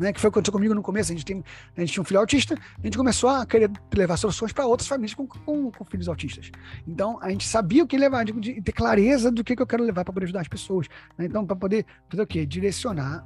[0.00, 1.12] né, que foi o que aconteceu comigo no começo.
[1.12, 1.44] A gente, tem,
[1.76, 4.88] a gente tinha um filho autista, a gente começou a querer levar soluções para outras
[4.88, 6.50] famílias com, com, com, filhos autistas.
[6.88, 9.66] Então, a gente sabia o que levar, de, de ter clareza do que, que eu
[9.66, 10.88] quero levar para poder ajudar as pessoas.
[11.18, 11.26] Né?
[11.26, 12.46] Então, para poder fazer o quê?
[12.46, 13.24] Direcionar,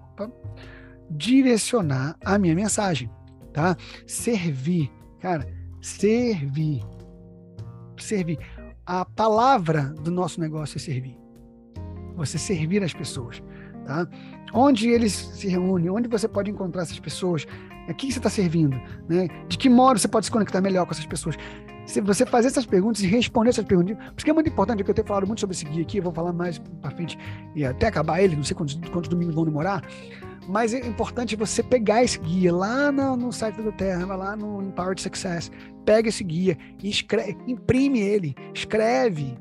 [1.09, 3.09] direcionar a minha mensagem,
[3.53, 3.77] tá?
[4.07, 5.47] Servir, cara,
[5.81, 6.83] servir.
[7.97, 8.39] Servir.
[8.85, 11.17] A palavra do nosso negócio é servir.
[12.17, 13.43] Você servir as pessoas,
[13.85, 14.07] tá?
[14.53, 17.47] onde eles se reúnem, onde você pode encontrar essas pessoas,
[17.89, 19.29] a quem você está servindo, né?
[19.49, 21.37] de que modo você pode se conectar melhor com essas pessoas.
[21.85, 24.95] Se você fazer essas perguntas e responder essas perguntas, porque é muito importante, que eu
[24.95, 27.19] tenho falado muito sobre esse guia aqui, eu vou falar mais para frente
[27.55, 29.83] e até acabar ele, não sei quantos, quantos domingos vão demorar,
[30.49, 34.63] mas é importante você pegar esse guia lá no, no site da Terra, lá no
[34.63, 35.51] Empowered Success,
[35.85, 39.37] pega esse guia escreve, imprime ele, escreve,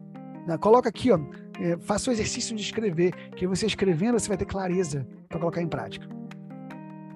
[0.45, 0.57] né?
[0.57, 1.19] coloca aqui, ó,
[1.59, 5.61] é, faça o exercício de escrever, que você escrevendo você vai ter clareza para colocar
[5.61, 6.07] em prática.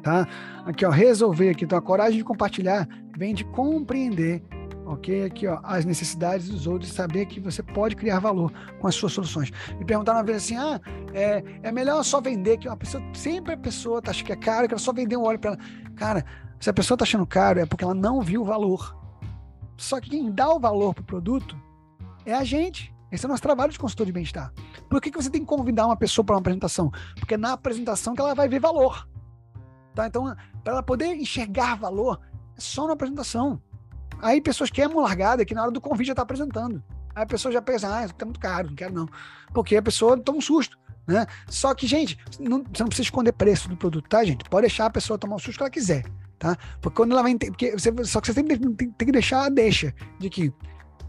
[0.03, 0.27] Tá?
[0.65, 1.65] Aqui, ó, resolver aqui.
[1.65, 4.41] Então, a coragem de compartilhar vem de compreender
[4.87, 5.25] ok?
[5.25, 9.11] Aqui, ó, as necessidades dos outros, saber que você pode criar valor com as suas
[9.11, 9.51] soluções.
[9.77, 10.79] Me perguntaram uma vez assim, ah,
[11.13, 14.35] é, é melhor só vender, que uma pessoa, sempre a pessoa tá achando que é
[14.35, 15.59] caro, que ela só vender um óleo para ela.
[15.95, 16.25] Cara,
[16.59, 18.95] se a pessoa tá achando caro, é porque ela não viu o valor.
[19.75, 21.55] Só que quem dá o valor pro produto
[22.25, 22.93] é a gente.
[23.11, 24.53] Esse é o nosso trabalho de consultor de bem-estar.
[24.89, 26.91] Por que, que você tem que convidar uma pessoa para uma apresentação?
[27.19, 29.07] Porque é na apresentação que ela vai ver valor.
[29.95, 30.07] Tá?
[30.07, 32.19] Então, para ela poder enxergar valor,
[32.57, 33.61] é só na apresentação.
[34.21, 36.83] Aí pessoas queimam largada que na hora do convite já está apresentando.
[37.15, 39.07] Aí a pessoa já pensa, ah, tá muito caro, não quero não.
[39.53, 40.77] Porque a pessoa toma um susto.
[41.07, 41.25] Né?
[41.47, 44.43] Só que, gente, não, você não precisa esconder preço do produto, tá, gente?
[44.49, 46.03] Pode deixar a pessoa tomar o susto que ela quiser,
[46.37, 46.57] tá?
[46.81, 49.95] Porque quando ela vai porque só que você tem, tem, tem que deixar a deixa
[50.19, 50.53] de que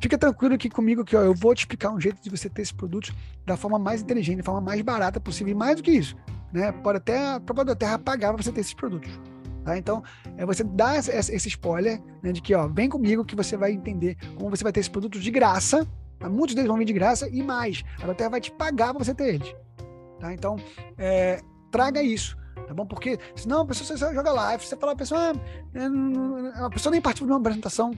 [0.00, 2.62] fica tranquilo aqui comigo que ó, eu vou te explicar um jeito de você ter
[2.62, 3.14] esse produto
[3.46, 6.16] da forma mais inteligente, da forma mais barata possível e mais do que isso,
[6.52, 6.72] né?
[6.72, 9.10] Pode até a própria terra pagar para você ter esses produtos.
[9.68, 9.76] Tá?
[9.76, 10.02] Então,
[10.38, 14.16] é você dar esse spoiler né, de que, ó, vem comigo que você vai entender
[14.34, 15.86] como você vai ter esse produto de graça.
[16.18, 16.26] Tá?
[16.26, 17.84] Muitos deles vão vir de graça e mais.
[18.02, 19.54] A Doterra vai te pagar para você ter eles.
[20.18, 20.32] Tá?
[20.32, 20.56] Então,
[20.96, 22.34] é, traga isso.
[22.66, 22.86] Tá bom?
[22.86, 25.32] Porque senão a pessoa joga live, você fala a pessoa,
[26.54, 27.92] ah, a pessoa nem participa de uma apresentação.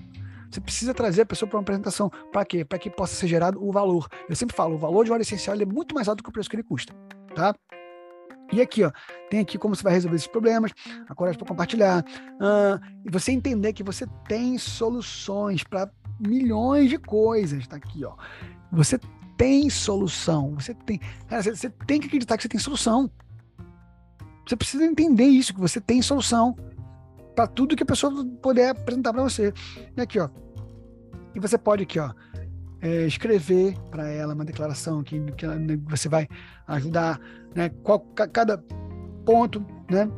[0.51, 2.11] Você precisa trazer a pessoa para uma apresentação.
[2.33, 2.65] Para quê?
[2.65, 4.09] Para que possa ser gerado o valor.
[4.29, 6.31] Eu sempre falo, o valor de um óleo essencial é muito mais alto do que
[6.31, 6.93] o preço que ele custa.
[7.35, 7.55] Tá?
[8.53, 8.91] E aqui, ó,
[9.31, 10.73] tem aqui como você vai resolver esses problemas,
[11.09, 16.99] a coragem para compartilhar, uh, e você entender que você tem soluções para milhões de
[16.99, 18.17] coisas, tá aqui, ó.
[18.73, 18.99] Você
[19.37, 23.09] tem solução, você tem, cara, você, você tem que acreditar que você tem solução.
[24.45, 26.57] Você precisa entender isso, que você tem solução
[27.35, 29.53] para tudo que a pessoa puder apresentar para você.
[29.97, 30.29] E aqui, ó.
[31.35, 32.13] E você pode aqui, ó,
[32.81, 36.29] é, escrever para ela uma declaração que, que né, você vai
[36.67, 37.21] ajudar,
[37.55, 37.69] né?
[37.83, 38.01] Qual,
[38.33, 38.59] cada
[39.25, 40.11] ponto, né?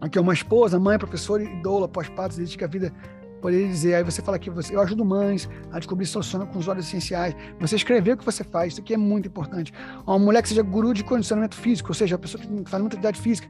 [0.00, 2.92] Aqui é uma esposa, mãe, professora e doula pós-parto, dedica a vida
[3.40, 6.68] poderia dizer, aí você fala que você, eu ajudo mães a descobrir soluções com os
[6.68, 7.34] óleos essenciais.
[7.60, 9.72] Você escrever o que você faz, isso aqui é muito importante.
[10.06, 12.96] Uma mulher que seja guru de condicionamento físico, ou seja, a pessoa que faz muita
[12.96, 13.48] atividade física,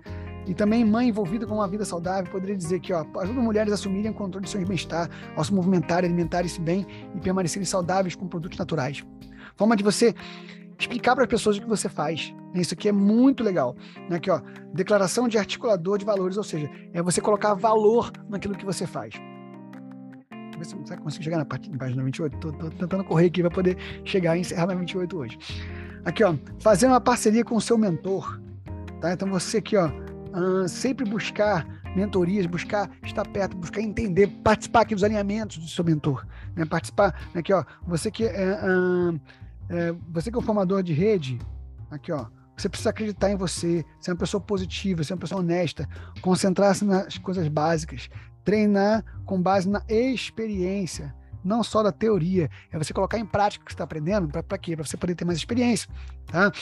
[0.48, 3.74] e também mãe envolvida com uma vida saudável, poderia dizer que ó, ajuda mulheres a
[3.74, 8.26] assumirem o controle de seu bem-estar, ao se movimentarem, alimentarem-se bem e permanecerem saudáveis com
[8.26, 9.04] produtos naturais.
[9.56, 10.14] Forma de você
[10.78, 12.32] explicar para as pessoas o que você faz.
[12.54, 13.76] Isso aqui é muito legal.
[14.08, 14.16] Né?
[14.16, 14.40] Aqui, ó,
[14.72, 19.14] declaração de articulador de valores, ou seja, é você colocar valor naquilo que você faz.
[20.56, 22.34] Ver se eu consigo chegar na página 28.
[22.34, 25.38] Estou tentando correr aqui para poder chegar e encerrar na 28 hoje.
[26.04, 28.40] Aqui, ó, fazer uma parceria com o seu mentor.
[29.00, 29.12] Tá?
[29.12, 29.88] Então você aqui, ó,
[30.34, 35.84] uh, sempre buscar mentorias, buscar estar perto, buscar entender, participar aqui dos alinhamentos do seu
[35.84, 36.64] mentor, né?
[36.64, 39.20] Participar, aqui ó, você que é, uh,
[39.68, 41.38] é, você que é um formador de rede,
[41.90, 45.88] aqui ó, você precisa acreditar em você, ser uma pessoa positiva, ser uma pessoa honesta,
[46.20, 48.08] concentrar-se nas coisas básicas,
[48.44, 51.14] treinar com base na experiência,
[51.44, 54.58] não só da teoria, é você colocar em prática o que você está aprendendo, para
[54.58, 54.74] quê?
[54.74, 55.88] Para você poder ter mais experiência,
[56.26, 56.52] tá?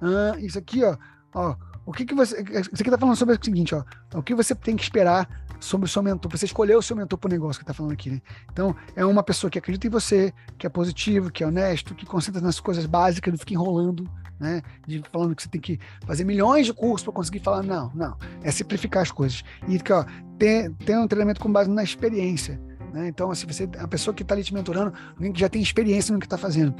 [0.00, 0.96] Uh, isso aqui, ó,
[1.34, 2.42] ó o que, que você.
[2.42, 3.84] Isso aqui está falando sobre o seguinte, ó.
[4.14, 5.28] O que você tem que esperar
[5.60, 7.92] sobre o seu mentor, você escolher o seu mentor para o negócio que está falando
[7.92, 8.20] aqui, né?
[8.52, 12.04] Então, é uma pessoa que acredita em você, que é positivo, que é honesto, que
[12.06, 14.62] concentra nas coisas básicas, não fica enrolando, né?
[14.86, 18.16] De falando que você tem que fazer milhões de cursos para conseguir falar, não, não.
[18.42, 19.42] É simplificar as coisas.
[19.68, 20.04] E que, ó,
[20.38, 22.60] tem, tem um treinamento com base na experiência.
[22.92, 23.08] Né?
[23.08, 26.12] Então, assim, você, a pessoa que está ali te mentorando, alguém que já tem experiência
[26.12, 26.74] no que está fazendo.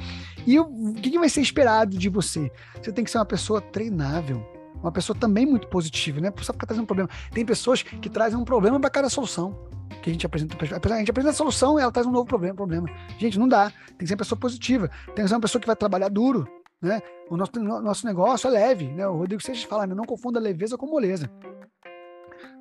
[0.45, 2.51] E o, o que, que vai ser esperado de você?
[2.81, 6.31] Você tem que ser uma pessoa treinável uma pessoa também muito positiva, né?
[6.41, 7.09] Só ficar trazendo um problema.
[7.31, 9.57] Tem pessoas que trazem um problema para cada solução
[10.01, 10.55] que a gente apresenta.
[10.55, 12.87] A gente apresenta a solução e ela traz um novo problema, problema.
[13.17, 13.71] Gente, não dá.
[13.87, 14.89] Tem que ser uma pessoa positiva.
[15.07, 16.47] Tem que ser uma pessoa que vai trabalhar duro,
[16.81, 17.01] né?
[17.29, 19.07] O nosso, nosso negócio é leve, né?
[19.07, 19.95] O Rodrigo Seixas fala, né?
[19.95, 21.29] não confunda leveza com moleza.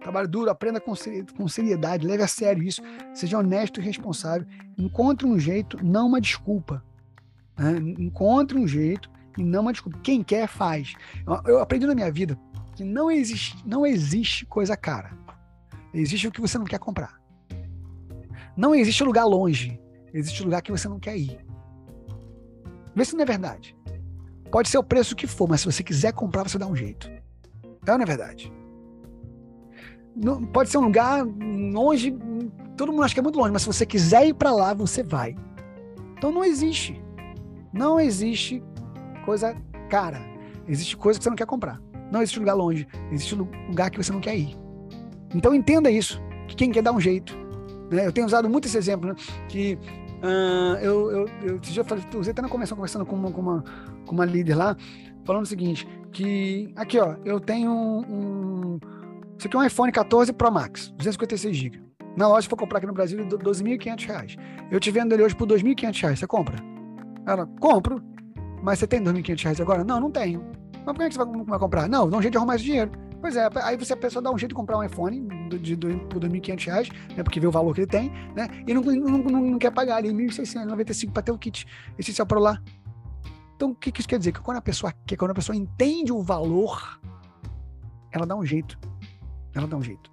[0.01, 0.93] Trabalhe duro, aprenda com,
[1.37, 4.47] com seriedade, leve a sério isso, seja honesto e responsável.
[4.77, 6.85] Encontre um jeito, não uma desculpa.
[7.59, 7.79] Né?
[7.99, 9.99] Encontre um jeito e não uma desculpa.
[10.03, 10.95] Quem quer, faz.
[11.47, 12.39] Eu aprendi na minha vida
[12.75, 15.17] que não existe, não existe coisa cara.
[15.93, 17.21] Existe o que você não quer comprar.
[18.57, 19.81] Não existe lugar longe.
[20.13, 21.45] Existe lugar que você não quer ir.
[22.95, 23.77] Vê se não é verdade.
[24.51, 27.11] Pode ser o preço que for, mas se você quiser comprar, você dá um jeito.
[27.87, 28.53] É ou não é verdade?
[30.15, 32.17] Não, pode ser um lugar longe,
[32.77, 35.03] todo mundo acha que é muito longe, mas se você quiser ir para lá, você
[35.03, 35.37] vai.
[36.17, 37.03] Então não existe.
[37.73, 38.63] Não existe
[39.25, 39.57] coisa
[39.89, 40.21] cara.
[40.67, 41.81] Existe coisa que você não quer comprar.
[42.11, 42.87] Não existe lugar longe.
[43.11, 44.57] Existe lugar que você não quer ir.
[45.35, 46.21] Então entenda isso.
[46.49, 47.37] Que quem quer dar um jeito.
[47.91, 48.07] Né?
[48.07, 49.15] Eu tenho usado muito esse exemplo, né?
[49.49, 49.79] Que
[50.23, 53.65] uh, eu, eu, eu, eu falei, usei até na convenção conversando com uma, com uma,
[54.07, 54.77] com uma líder lá,
[55.25, 58.79] falando o seguinte, que aqui, ó, eu tenho um,
[59.39, 61.83] isso aqui é um iPhone 14 Pro Max, 256 GB.
[62.17, 64.39] Na loja, se for comprar aqui no Brasil, R$ 12.500.
[64.71, 66.17] Eu te vendo ele hoje por R$ 2.500.
[66.17, 66.57] Você compra?
[67.27, 68.03] Ela, compro.
[68.65, 69.85] Mas você tem R$ 2.500 agora?
[69.85, 70.43] Não, não tenho.
[70.87, 71.87] Mas por que você vai, vai comprar?
[71.87, 72.91] Não, dá um jeito de arrumar esse dinheiro.
[73.21, 75.77] Pois é, aí você a pessoa dá um jeito de comprar um iPhone de, de,
[75.77, 78.83] de, por R$ 2.500, né, porque vê o valor que ele tem, né, e não,
[78.83, 81.67] não, não, não quer pagar ali R$ 1.695 para ter o kit
[81.99, 82.63] essencial para lá.
[83.57, 84.33] Então, o que, que isso quer dizer?
[84.33, 87.01] Que quando a pessoa quer, quando a pessoa entende o valor,
[88.13, 88.79] ela dá um jeito.
[89.55, 90.11] Ela dá um jeito.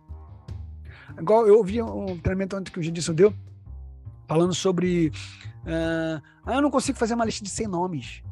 [1.19, 3.33] Igual eu ouvi um treinamento que o Gedson deu,
[4.27, 5.09] falando sobre.
[5.65, 8.23] Uh, ah, eu não consigo fazer uma lista de 100 nomes.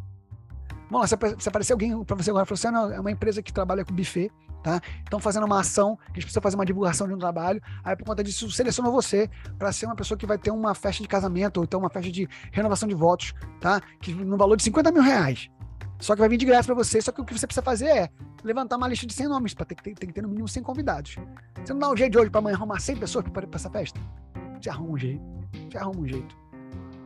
[0.89, 3.53] Vamos lá, se, aparecer alguém para você agora, falou assim: ah, é uma empresa que
[3.53, 4.31] trabalha com buffet,
[4.63, 4.81] tá?
[5.03, 8.05] Estão fazendo uma ação, a gente precisa fazer uma divulgação de um trabalho, aí por
[8.05, 11.57] conta disso selecionou você para ser uma pessoa que vai ter uma festa de casamento
[11.57, 13.81] ou então uma festa de renovação de votos, tá?
[14.01, 15.49] Que no valor de 50 mil reais.
[15.99, 17.87] Só que vai vir de graça para você, só que o que você precisa fazer
[17.87, 18.09] é
[18.41, 21.17] levantar uma lista de 100 nomes, para ter, ter, que ter no mínimo 100 convidados.
[21.63, 23.99] Você não dá um jeito de hoje para amanhã arrumar 100 pessoas para essa festa?
[24.59, 25.21] Você arruma um jeito.
[25.69, 26.37] Você arruma um jeito.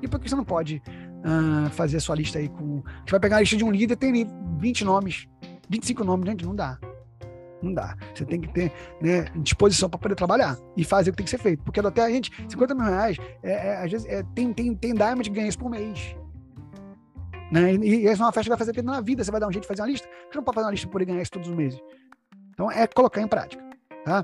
[0.04, 0.82] E por que você não pode
[1.24, 2.82] uh, fazer a sua lista aí com.
[3.06, 5.28] Você vai pegar a lista de um líder, tem 20 nomes,
[5.70, 6.78] 25 nomes, gente, não dá.
[7.62, 7.96] Não dá.
[8.14, 8.72] Você tem que ter
[9.02, 11.64] né, disposição para poder trabalhar e fazer o que tem que ser feito.
[11.64, 14.94] Porque até a gente, 50 mil reais, é, é, às vezes é, tem, tem, tem
[14.94, 16.16] diamond que ganha isso por mês.
[17.50, 17.76] Né?
[17.76, 19.24] E, e essa é uma festa que vai fazer pena na vida.
[19.24, 20.08] Você vai dar um jeito de fazer uma lista.
[20.08, 21.80] Você não pode fazer uma lista por ganhar isso todos os meses.
[22.50, 23.64] Então é colocar em prática.
[24.04, 24.24] Tá?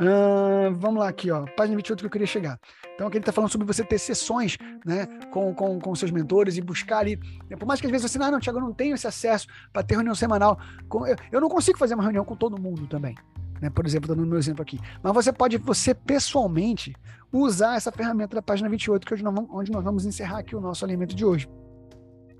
[0.00, 1.44] Uh, vamos lá aqui, ó.
[1.56, 2.58] Página 28 que eu queria chegar.
[2.94, 6.56] Então aqui ele está falando sobre você ter sessões né, com, com, com seus mentores
[6.56, 7.16] e buscar ali.
[7.50, 9.48] Né, por mais que às vezes você, ah, não, Tiago, eu não tenho esse acesso
[9.72, 10.58] para ter reunião semanal.
[10.88, 13.16] Com, eu, eu não consigo fazer uma reunião com todo mundo também.
[13.60, 14.78] Né, por exemplo, dando o meu exemplo aqui.
[15.02, 16.94] Mas você pode, você pessoalmente,
[17.32, 19.16] usar essa ferramenta da página 28, que é
[19.50, 21.48] onde nós vamos encerrar aqui o nosso alimento de hoje.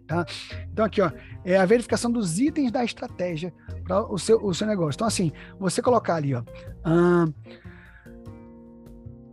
[0.09, 0.25] Tá?
[0.73, 1.13] Então, aqui, ó,
[1.45, 3.53] é a verificação dos itens da estratégia
[3.85, 4.97] para o seu, o seu negócio.
[4.97, 5.31] Então, assim,
[5.61, 6.43] você colocar ali, ó,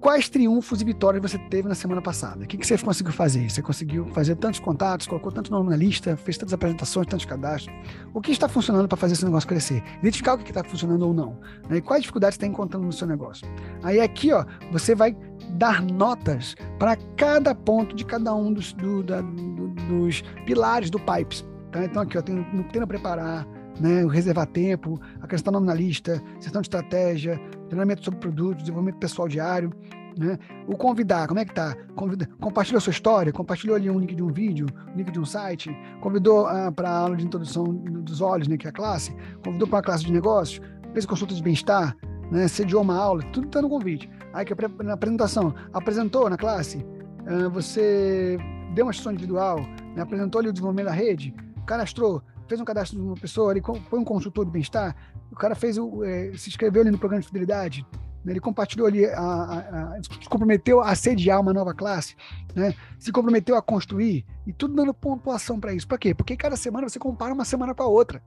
[0.06, 2.44] quais triunfos e vitórias você teve na semana passada?
[2.44, 3.50] O que, que você conseguiu fazer?
[3.50, 7.76] Você conseguiu fazer tantos contatos, colocou tanto nome na lista, fez tantas apresentações, tantos cadastros?
[8.14, 9.82] O que está funcionando para fazer esse negócio crescer?
[10.00, 11.40] Identificar o que está funcionando ou não.
[11.70, 11.78] Né?
[11.78, 13.48] E quais dificuldades está encontrando no seu negócio?
[13.82, 15.16] Aí aqui, ó, você vai
[15.52, 21.00] dar notas para cada ponto de cada um dos, do, da, do, dos pilares do
[21.00, 21.46] Pipes.
[21.72, 21.84] Tá?
[21.84, 23.48] Então, aqui, ó, tem, tem a preparar,
[23.80, 29.28] né, reservar tempo, acrescentar nome na lista, sessão de estratégia, treinamento sobre produtos, desenvolvimento pessoal
[29.28, 29.72] diário,
[30.18, 30.40] né?
[30.68, 31.76] O convidar, como é que tá?
[31.96, 34.66] Convida, compartilhou sua história, compartilhou ali um link de um vídeo,
[34.96, 38.66] link de um site, convidou ah, para a aula de introdução dos olhos, né, que
[38.66, 39.14] é a classe,
[39.44, 40.62] convidou para a classe de negócios,
[40.94, 41.96] fez consulta de bem-estar,
[42.32, 44.10] né, sediou uma aula, tudo está no convite.
[44.34, 48.38] Aí que na apresentação, apresentou na classe, uh, você
[48.74, 49.60] deu uma sessão individual,
[49.96, 51.34] né, apresentou ali o desenvolvimento da rede,
[51.66, 54.96] cadastrou, fez um cadastro de uma pessoa, ele foi um consultor de bem-estar,
[55.32, 57.86] o cara fez o, é, se inscreveu ali no programa de fidelidade,
[58.24, 59.60] né, ele compartilhou ali, a, a,
[59.96, 62.16] a, se comprometeu a sediar uma nova classe,
[62.54, 65.88] né, se comprometeu a construir, e tudo dando pontuação para isso.
[65.88, 66.14] Para quê?
[66.14, 68.22] Porque cada semana você compara uma semana com a outra.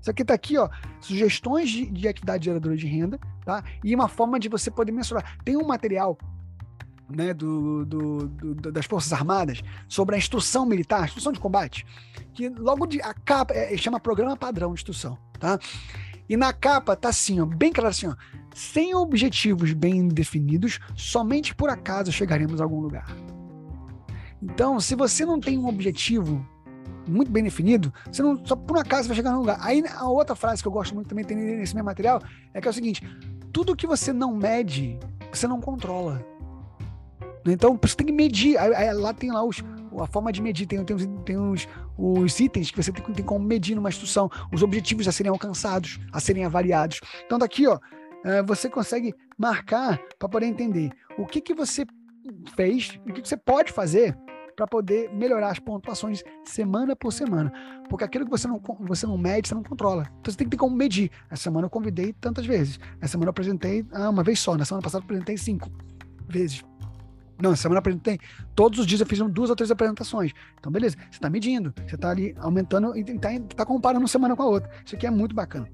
[0.00, 0.68] Isso aqui está aqui, ó,
[1.00, 3.64] sugestões de, de atividade geradora de renda, tá?
[3.82, 5.38] E uma forma de você poder mensurar.
[5.42, 6.18] Tem um material
[7.08, 11.86] né, do, do, do, das Forças Armadas sobre a instrução militar, instrução de combate,
[12.32, 15.58] que logo de a capa é, chama programa padrão de instrução, tá?
[16.28, 18.14] E na capa tá assim, ó, bem claro assim, ó,
[18.54, 23.06] sem objetivos bem definidos, somente por acaso chegaremos a algum lugar.
[24.42, 26.46] Então, se você não tem um objetivo
[27.06, 29.58] muito bem definido, você não só por acaso vai chegar no lugar.
[29.60, 32.20] Aí a outra frase que eu gosto muito também tem nesse meu material
[32.52, 33.02] é que é o seguinte:
[33.52, 34.98] tudo que você não mede,
[35.32, 36.24] você não controla.
[37.46, 38.56] Então você tem que medir.
[38.58, 39.62] Aí, aí, lá tem lá os,
[40.00, 41.68] a forma de medir, tem, tem, tem os,
[41.98, 46.00] os itens que você tem, tem como medir numa instrução, os objetivos a serem alcançados,
[46.12, 47.00] a serem avaliados.
[47.26, 47.78] Então daqui, ó,
[48.24, 51.84] é, você consegue marcar para poder entender o que, que você
[52.56, 54.16] fez o que, que você pode fazer
[54.54, 57.52] para poder melhorar as pontuações semana por semana.
[57.88, 60.06] Porque aquilo que você não, você não mede, você não controla.
[60.20, 61.10] Então você tem que ter como medir.
[61.28, 62.78] Essa semana eu convidei tantas vezes.
[63.00, 64.56] Essa semana eu apresentei ah, uma vez só.
[64.56, 65.70] Na semana passada eu apresentei cinco
[66.28, 66.64] vezes.
[67.40, 68.18] Não, semana apresentei.
[68.54, 70.32] Todos os dias eu fiz duas ou três apresentações.
[70.58, 70.96] Então, beleza.
[70.96, 71.74] Você está medindo.
[71.86, 74.70] Você está ali aumentando e está tá comparando uma semana com a outra.
[74.84, 75.68] Isso aqui é muito bacana.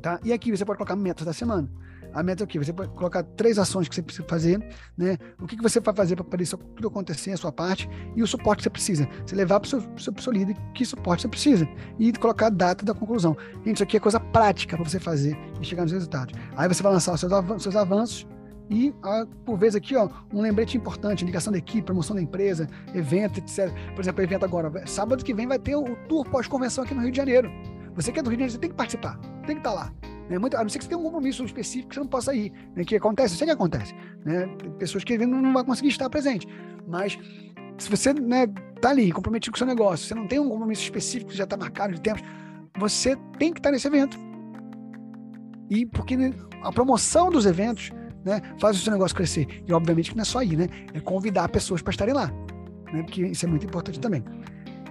[0.00, 0.20] Tá?
[0.24, 1.68] E aqui você pode colocar metas da semana.
[2.14, 2.58] A meta é o quê?
[2.58, 4.58] Você pode colocar três ações que você precisa fazer,
[4.96, 5.18] né?
[5.40, 8.26] O que, que você vai fazer para isso tudo acontecer, a sua parte, e o
[8.26, 9.08] suporte que você precisa.
[9.26, 11.68] Você levar para o seu, seu, seu líder que suporte você precisa.
[11.98, 13.36] E colocar a data da conclusão.
[13.64, 16.38] Gente, isso aqui é coisa prática para você fazer e chegar nos resultados.
[16.56, 18.24] Aí você vai lançar os seus, seus avanços,
[18.70, 18.94] E,
[19.44, 23.70] por vezes aqui, ó, um lembrete importante, ligação da equipe, promoção da empresa, evento, etc.
[23.94, 27.10] Por exemplo, evento agora, sábado que vem vai ter o tour pós-convenção aqui no Rio
[27.10, 27.50] de Janeiro.
[27.94, 29.92] Você que é do Rio de Janeiro, você tem que participar, tem que estar lá.
[30.28, 30.38] Né?
[30.38, 32.52] Muito, a não ser que você tenha um compromisso específico que você não possa ir.
[32.74, 32.84] Né?
[32.84, 33.94] Que acontece, eu sei que acontece.
[34.24, 34.46] Né?
[34.58, 36.48] Tem pessoas que não, não vão conseguir estar presente.
[36.86, 37.18] Mas
[37.78, 38.46] se você né,
[38.80, 41.44] tá ali comprometido com o seu negócio, você não tem um compromisso específico que já
[41.44, 42.22] está marcado de tempos,
[42.78, 44.18] você tem que estar nesse evento.
[45.70, 46.16] E porque
[46.62, 47.90] a promoção dos eventos
[48.24, 49.62] né, faz o seu negócio crescer.
[49.66, 50.68] E obviamente que não é só ir, né?
[50.92, 52.32] É convidar pessoas para estarem lá.
[52.92, 53.02] Né?
[53.02, 54.24] Porque isso é muito importante também.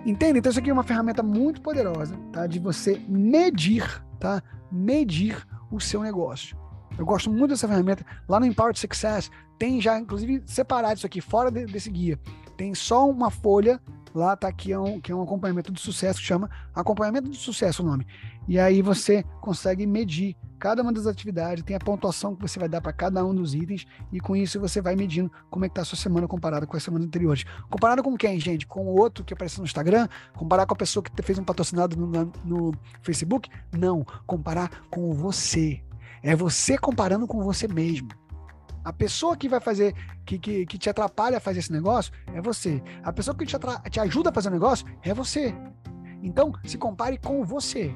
[0.05, 0.39] Entende?
[0.39, 2.45] Então, isso aqui é uma ferramenta muito poderosa, tá?
[2.45, 3.83] De você medir,
[4.19, 4.43] tá?
[4.71, 6.57] Medir o seu negócio.
[6.97, 8.05] Eu gosto muito dessa ferramenta.
[8.27, 12.19] Lá no Empowered Success tem já, inclusive, separado isso aqui, fora de, desse guia.
[12.57, 13.79] Tem só uma folha
[14.13, 17.37] lá, tá aqui, é um, que é um acompanhamento de sucesso, que chama Acompanhamento de
[17.37, 18.05] Sucesso o nome.
[18.47, 22.69] E aí você consegue medir cada uma das atividades, tem a pontuação que você vai
[22.69, 25.75] dar para cada um dos itens, e com isso você vai medindo como é que
[25.75, 27.43] tá a sua semana comparada com as semanas anteriores.
[27.69, 28.65] Comparado com quem, gente?
[28.65, 30.07] Com o outro que apareceu no Instagram?
[30.33, 33.49] Comparar com a pessoa que fez um patrocinado no, no Facebook?
[33.73, 35.83] Não, comparar com você.
[36.21, 38.07] É você comparando com você mesmo.
[38.85, 39.93] A pessoa que vai fazer,
[40.25, 42.81] que, que, que te atrapalha a fazer esse negócio é você.
[43.03, 43.57] A pessoa que te,
[43.89, 45.53] te ajuda a fazer o negócio é você.
[46.21, 47.93] Então, se compare com você.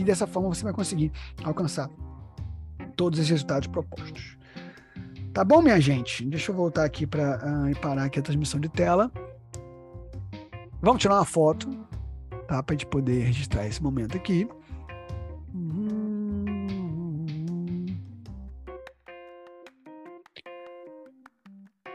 [0.00, 1.12] E dessa forma você vai conseguir
[1.44, 1.90] alcançar
[2.96, 4.38] todos os resultados propostos.
[5.34, 6.24] Tá bom, minha gente?
[6.24, 9.12] Deixa eu voltar aqui para uh, ah, parar aqui a transmissão de tela.
[10.80, 11.68] Vamos tirar uma foto,
[12.48, 12.62] tá?
[12.62, 14.48] Para a gente poder registrar esse momento aqui.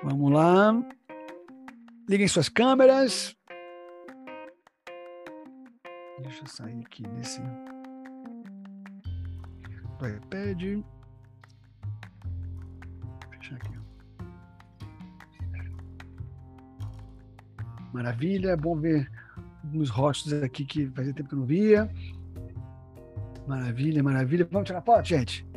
[0.03, 0.79] Vamos lá.
[2.07, 3.35] Liguem suas câmeras.
[6.21, 7.41] Deixa eu sair aqui desse
[10.09, 10.83] iPad.
[13.31, 13.79] Fechar aqui.
[17.93, 19.09] Maravilha, é bom ver
[19.73, 21.89] uns rostos aqui que fazia tempo que eu não via.
[23.47, 24.47] Maravilha, maravilha.
[24.51, 25.47] Vamos tirar foto, gente?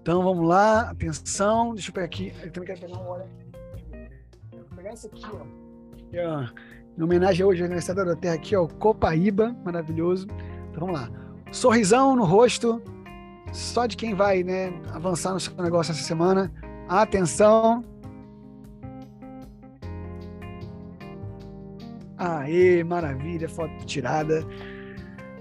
[0.00, 1.74] Então vamos lá, atenção.
[1.74, 2.32] Deixa eu pegar aqui.
[2.42, 3.28] Eu também quero pegar uma hora.
[4.52, 5.42] Vou pegar esse aqui, ó.
[5.92, 6.48] Aqui, ó.
[6.98, 10.26] Em homenagem hoje ao Universidade da Terra aqui, ó, Copaíba, maravilhoso.
[10.70, 11.27] Então vamos lá.
[11.50, 12.82] Sorrisão no rosto,
[13.52, 16.52] só de quem vai né, avançar no seu negócio essa semana.
[16.88, 17.84] Atenção.
[22.16, 24.44] Aê, maravilha, foto tirada.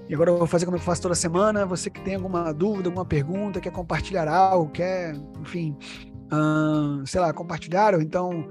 [0.07, 1.65] E agora eu vou fazer como eu faço toda semana.
[1.65, 5.75] Você que tem alguma dúvida, alguma pergunta, quer compartilhar algo, quer, enfim,
[6.31, 8.47] hum, sei lá, compartilhar, ou então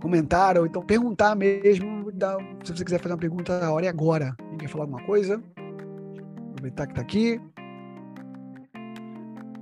[0.00, 2.10] comentar, ou então perguntar mesmo.
[2.64, 4.34] se você quiser fazer uma pergunta, a hora é agora.
[4.50, 5.40] Ninguém falar alguma coisa?
[6.58, 7.40] Aproveitar que tá aqui.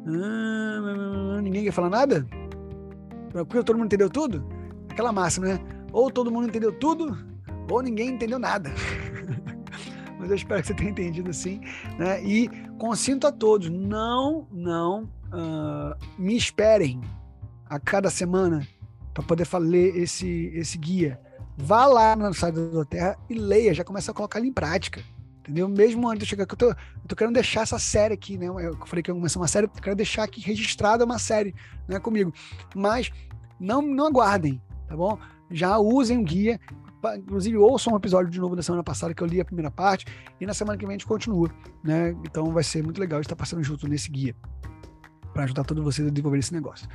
[0.06, 2.26] Ah, ninguém quer falar nada?
[3.28, 4.48] Tranquilo, todo mundo entendeu tudo?
[4.88, 5.60] Aquela máxima, né?
[5.92, 7.14] Ou todo mundo entendeu tudo,
[7.70, 8.72] ou ninguém entendeu nada.
[10.18, 11.60] Mas eu espero que você tenha entendido assim.
[11.98, 12.24] Né?
[12.24, 17.02] E consinto a todos: não, não uh, me esperem
[17.68, 18.66] a cada semana
[19.12, 21.20] para poder ler esse, esse guia.
[21.58, 25.02] Vá lá no site da Terra e leia, já começa a colocar ele em prática
[25.46, 25.68] entendeu?
[25.68, 26.76] Mesmo antes de chegar, que eu tô, eu
[27.06, 28.46] tô querendo deixar essa série aqui, né?
[28.46, 31.54] Eu falei que ia começar uma série, eu quero deixar aqui registrada uma série,
[31.86, 32.32] né, comigo.
[32.74, 33.10] Mas
[33.58, 35.18] não, não aguardem, tá bom?
[35.50, 36.60] Já usem o guia,
[37.16, 40.04] inclusive ouçam um episódio de novo da semana passada que eu li a primeira parte
[40.40, 41.48] e na semana que vem a gente continua,
[41.84, 42.10] né?
[42.24, 44.34] Então vai ser muito legal estar passando junto nesse guia
[45.32, 46.88] para ajudar todos vocês a desenvolver esse negócio.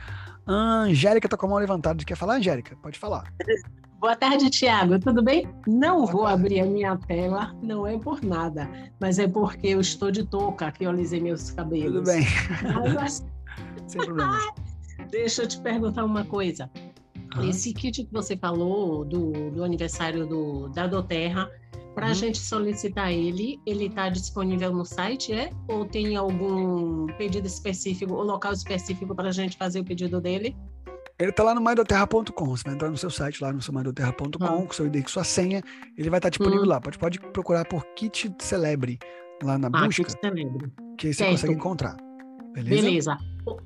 [0.45, 2.75] Angélica tá com a mão levantada, quer falar, Angélica?
[2.81, 3.31] Pode falar.
[4.01, 4.97] Boa tarde, Tiago.
[4.97, 5.47] Tudo bem?
[5.67, 8.67] Não vou abrir a minha tela, não é por nada,
[8.99, 11.99] mas é porque eu estou de touca, que eu alisei meus cabelos.
[11.99, 12.25] Tudo bem.
[12.95, 13.23] Mas...
[13.85, 14.39] Sem problema.
[15.11, 16.67] Deixa eu te perguntar uma coisa.
[17.35, 17.47] Uhum.
[17.47, 21.47] Esse kit que você falou do, do aniversário do, da Doterra,
[21.93, 22.15] para a uhum.
[22.15, 25.51] gente solicitar ele, ele está disponível no site, é?
[25.67, 30.55] Ou tem algum pedido específico, ou local específico para a gente fazer o pedido dele?
[31.21, 32.45] Ele tá lá no maidoterra.com.
[32.45, 34.65] Você vai entrar no seu site, lá no seu maidoterra.com, ah.
[34.65, 35.61] com seu ID, com sua senha.
[35.97, 36.69] Ele vai estar tá disponível hum.
[36.69, 36.81] lá.
[36.81, 38.97] Pode, pode procurar por Kit Celebre
[39.43, 40.03] lá na ah, busca.
[40.03, 40.71] Kit Celebre.
[40.97, 41.31] Que aí você certo.
[41.31, 41.97] consegue encontrar.
[42.53, 42.81] Beleza?
[42.81, 43.17] Beleza.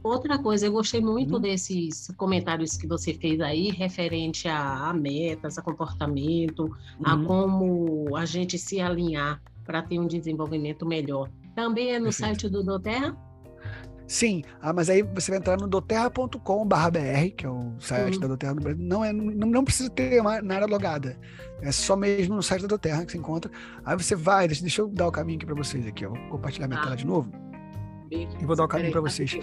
[0.03, 1.39] Outra coisa, eu gostei muito hum.
[1.39, 7.03] desses comentários que você fez aí, referente a, a metas, a comportamento, hum.
[7.03, 7.25] a uhum.
[7.25, 11.29] como a gente se alinhar para ter um desenvolvimento melhor.
[11.55, 12.41] Também é no Perfeito.
[12.41, 13.17] site do Doterra?
[14.07, 16.37] Sim, ah, mas aí você vai entrar no doterra.com.br,
[17.35, 18.19] que é o site uhum.
[18.21, 18.83] da Doterra do Brasil.
[18.83, 21.17] Não, é, não, não precisa ter uma, na área logada.
[21.61, 23.51] É só mesmo no site da Doterra que você encontra.
[23.83, 26.05] Aí você vai, deixa, deixa eu dar o caminho aqui para vocês aqui.
[26.05, 26.09] Ó.
[26.09, 26.83] Vou compartilhar minha ah.
[26.83, 27.31] tela de novo.
[28.11, 29.39] E vou dar o caminho para vocês.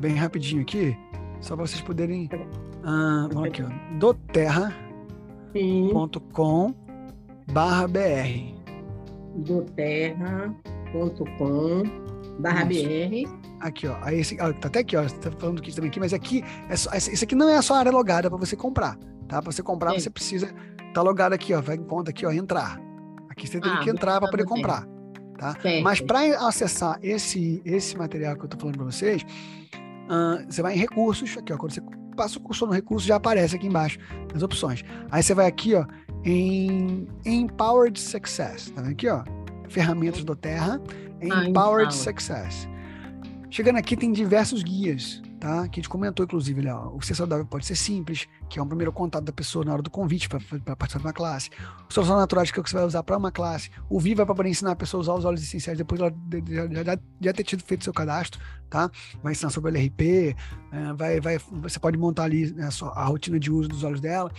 [0.00, 0.98] bem rapidinho aqui,
[1.40, 2.28] só para vocês poderem.
[2.82, 3.68] Ah, vamos aqui, ó.
[3.98, 4.74] doterra.com
[7.52, 7.86] barra
[13.60, 13.96] Aqui, ó.
[14.02, 15.02] Aí esse, ó, tá até aqui, ó.
[15.02, 17.78] Tá falando do kit também aqui, mas aqui, é isso aqui não é a sua
[17.78, 18.96] área logada para você comprar,
[19.28, 19.40] tá?
[19.40, 20.00] Para você comprar, Sim.
[20.00, 21.60] você precisa estar tá logado aqui, ó.
[21.60, 22.78] Vai em conta aqui, ó, entrar.
[23.30, 24.86] Aqui você tem ah, que entrar para poder comprar,
[25.38, 25.56] tá?
[25.82, 30.74] Mas para acessar esse esse material que eu tô falando para vocês, uh, você vai
[30.74, 31.56] em recursos, aqui, ó.
[31.56, 31.82] Quando você
[32.16, 33.98] passa o cursor no recurso, já aparece aqui embaixo
[34.34, 34.82] as opções.
[35.10, 35.84] Aí você vai aqui, ó,
[36.24, 39.22] em Empowered Success, tá vendo aqui, ó?
[39.68, 40.80] Ferramentas do Terra,
[41.30, 42.68] ah, Empowered Success.
[43.56, 45.66] Chegando aqui tem diversos guias, tá?
[45.68, 48.62] Que a gente comentou, inclusive, ali, ó, o ser saudável pode ser simples, que é
[48.62, 51.48] um primeiro contato da pessoa na hora do convite para participar de uma classe.
[51.88, 53.70] O solução naturais, que é o que você vai usar para uma classe.
[53.88, 56.54] O Viva é para poder ensinar a pessoa a usar os óleos essenciais depois de
[56.84, 58.38] já, já, ter tido feito seu cadastro,
[58.68, 58.90] tá?
[59.22, 60.36] Vai ensinar sobre o LRP,
[60.70, 64.30] é, vai, vai, você pode montar ali né, a, rotina de uso dos óleos dela.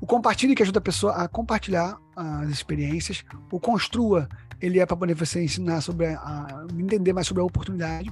[0.00, 3.22] O compartilhe, que ajuda a pessoa a compartilhar as experiências.
[3.52, 4.30] O construa,
[4.60, 8.10] ele é para poder você ensinar sobre a, a, entender mais sobre a oportunidade.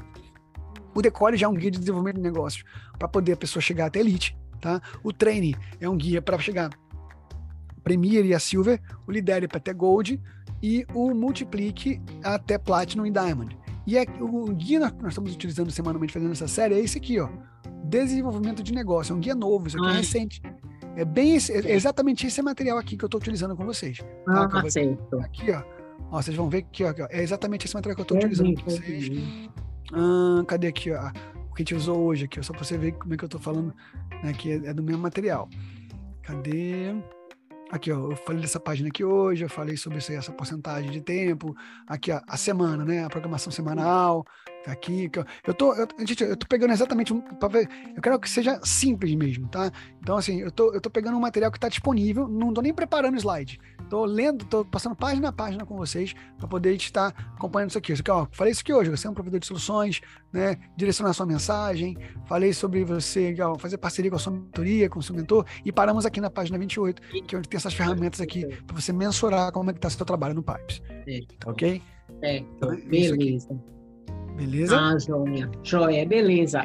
[0.95, 2.65] O Decore já é um guia de desenvolvimento de negócios
[2.99, 4.81] para poder a pessoa chegar até elite, tá?
[5.03, 6.71] O Traine é um guia para chegar
[7.85, 10.21] Premier e a Silver, o Lidere para até Gold
[10.63, 13.57] e o Multiplique até Platinum e Diamond.
[13.87, 17.19] E é, o guia que nós estamos utilizando semanalmente fazendo essa série é esse aqui,
[17.19, 17.29] ó.
[17.85, 19.13] Desenvolvimento de negócio.
[19.13, 20.43] É um guia novo, isso aqui é recente.
[20.95, 23.99] É bem esse, é exatamente esse material aqui que eu estou utilizando com vocês.
[24.27, 24.49] Tá?
[24.53, 25.21] Ah, certo.
[25.21, 25.63] Aqui, ó.
[26.11, 26.23] Ó.
[26.23, 29.11] Vocês vão ver que ó, é exatamente esse material que eu estou utilizando com vocês.
[29.93, 31.11] Ah, cadê aqui, ó?
[31.51, 33.25] O que a gente usou hoje aqui, ó, só para você ver como é que
[33.25, 33.75] eu estou falando,
[34.23, 35.49] né, que é, é do mesmo material.
[36.23, 36.95] Cadê?
[37.71, 40.91] Aqui, ó, eu falei dessa página aqui hoje, eu falei sobre isso aí, essa porcentagem
[40.91, 41.55] de tempo.
[41.87, 43.05] Aqui, ó, a semana, né?
[43.05, 44.25] A programação semanal.
[44.69, 45.11] Tá aqui.
[45.47, 47.69] Eu tô, eu, gente, eu tô pegando exatamente para ver.
[47.97, 49.73] Eu quero que seja simples mesmo, tá?
[49.99, 52.75] Então, assim, eu tô, eu tô pegando um material que está disponível, não tô nem
[52.75, 53.59] preparando slide.
[53.89, 57.95] Tô lendo, tô passando página a página com vocês para poder estar acompanhando isso aqui.
[57.95, 60.59] Isso aqui ó, falei isso aqui hoje, você é um provedor de soluções, né?
[60.77, 61.97] Direcionar sua mensagem,
[62.27, 65.73] falei sobre você ó, fazer parceria com a sua mentoria, com o seu mentor, e
[65.73, 69.51] paramos aqui na página 28, que é onde tem essas ferramentas aqui para você mensurar
[69.51, 70.83] como é que está seu trabalho no Pipes.
[71.39, 71.83] Tá ok?
[72.21, 73.78] É, então, beleza.
[74.39, 74.79] Beleza?
[74.79, 75.51] Ah, joia.
[75.65, 76.63] Joia, beleza.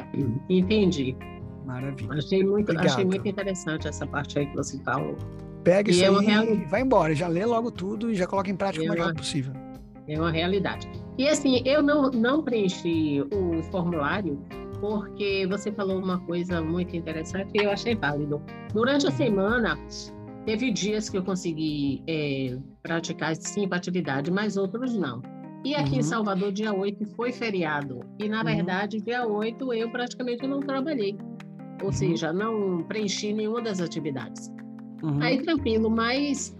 [0.48, 1.16] Entendi.
[1.66, 2.14] Maravilha.
[2.14, 5.16] Achei muito, achei muito interessante essa parte aí que você falou.
[5.64, 6.44] Pega e isso é aí real...
[6.44, 7.14] e vai embora.
[7.14, 9.52] Já lê logo tudo e já coloca em prática é o mais rápido possível.
[10.06, 10.88] É uma realidade.
[11.18, 14.40] E assim, eu não, não preenchi o formulário
[14.80, 18.40] porque você falou uma coisa muito interessante e eu achei válido.
[18.72, 19.16] Durante a uhum.
[19.16, 19.78] semana,
[20.44, 25.22] teve dias que eu consegui é, praticar cinco atividades, mas outros não.
[25.64, 25.98] E aqui uhum.
[26.00, 28.00] em Salvador, dia 8 foi feriado.
[28.18, 28.44] E, na uhum.
[28.44, 31.16] verdade, dia 8 eu praticamente não trabalhei.
[31.80, 31.92] Ou uhum.
[31.92, 34.52] seja, não preenchi nenhuma das atividades.
[35.02, 35.22] Uhum.
[35.22, 36.54] Aí tranquilo, mas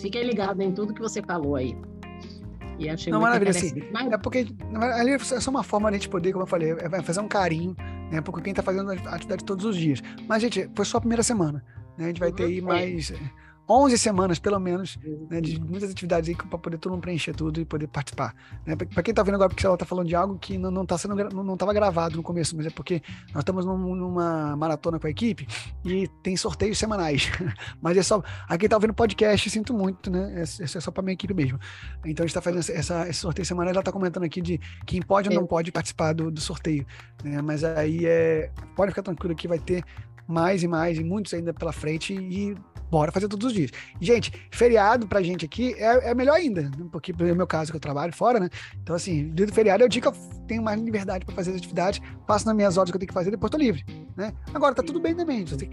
[0.00, 1.76] fiquei ligado em tudo que você falou aí.
[2.78, 3.82] E achei Não, maravilha, assim.
[3.92, 4.10] Mas...
[4.10, 7.02] É porque ali é só uma forma de a gente poder, como eu falei, é
[7.02, 7.76] fazer um carinho,
[8.10, 8.20] né?
[8.20, 10.02] Porque quem tá fazendo a atividade todos os dias.
[10.26, 11.62] Mas, gente, foi só a primeira semana.
[11.98, 12.06] Né?
[12.06, 12.66] A gente vai ter aí uhum.
[12.66, 13.12] mais.
[13.72, 14.98] É 11 semanas, pelo menos,
[15.30, 18.34] né, de muitas atividades aí para poder todo mundo preencher tudo e poder participar.
[18.66, 18.76] Né?
[18.76, 20.98] Para quem está vendo agora, porque ela está falando de algo que não, não tá
[20.98, 23.02] sendo não estava gravado no começo, mas é porque
[23.32, 25.46] nós estamos num, numa maratona com a equipe
[25.84, 27.30] e tem sorteios semanais.
[27.80, 28.22] mas é só.
[28.48, 30.34] A quem está ouvindo podcast, sinto muito, né?
[30.36, 31.58] É, é só para minha equipe mesmo.
[32.04, 35.00] Então a gente está fazendo essa, esse sorteio semanal, ela está comentando aqui de quem
[35.00, 36.86] pode ou não pode participar do, do sorteio.
[37.24, 37.40] Né?
[37.40, 38.50] Mas aí é.
[38.76, 39.84] Pode ficar tranquilo que vai ter
[40.32, 42.56] mais e mais, e muitos ainda pela frente, e
[42.92, 43.70] bora fazer todos os dias.
[43.98, 46.70] Gente, feriado pra gente aqui é, é melhor ainda, né?
[46.92, 48.50] porque no meu caso que eu trabalho fora, né?
[48.82, 50.12] Então, assim, dia do feriado é o dia que eu
[50.46, 53.14] tenho mais liberdade para fazer as atividades, faço nas minhas horas que eu tenho que
[53.14, 53.82] fazer, depois tô livre,
[54.14, 54.34] né?
[54.52, 55.66] Agora, tá tudo bem também, você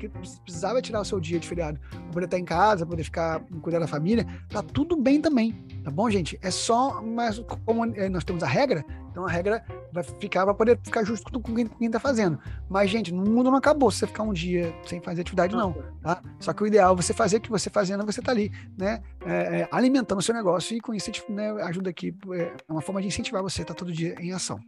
[0.46, 3.42] precisava tirar o seu dia de feriado pra poder estar em casa, pra poder ficar,
[3.62, 5.52] cuidar da família, tá tudo bem também,
[5.84, 6.40] tá bom, gente?
[6.42, 8.86] É só, mas como é, nós temos a regra,
[9.20, 9.62] então a regra
[9.92, 12.40] vai ficar para poder ficar justo com quem, com quem tá fazendo.
[12.70, 15.74] Mas, gente, no mundo não acabou se você ficar um dia sem fazer atividade, não,
[16.02, 16.22] tá?
[16.40, 19.02] Só que o ideal é você fazer o que você fazendo, você tá ali, né?
[19.26, 23.02] É, é, alimentando o seu negócio e com isso né, ajuda aqui, é uma forma
[23.02, 24.60] de incentivar você a estar tá todo dia em ação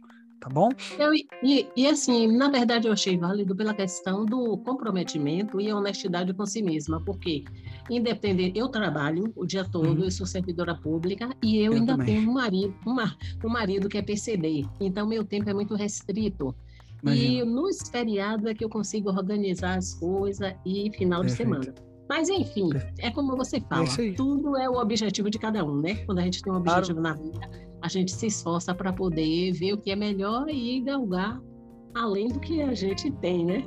[0.42, 0.70] tá bom?
[0.98, 6.34] Eu, e, e, assim, na verdade eu achei válido pela questão do comprometimento e honestidade
[6.34, 7.44] com si mesma, porque
[7.88, 10.04] independente, eu trabalho o dia todo, uhum.
[10.04, 12.16] eu sou servidora pública e eu, eu ainda também.
[12.16, 16.54] tenho um marido, uma, um marido que é PCD, então meu tempo é muito restrito.
[17.02, 17.42] Imagina.
[17.42, 21.26] E nos feriados é que eu consigo organizar as coisas e final Perfeito.
[21.26, 21.74] de semana.
[22.08, 22.68] Mas enfim,
[22.98, 25.96] é como você fala, é tudo é o objetivo de cada um, né?
[26.04, 27.16] Quando a gente tem um objetivo claro.
[27.18, 31.40] na vida, a gente se esforça para poder ver o que é melhor e galgar
[31.94, 33.64] além do que a gente tem, né?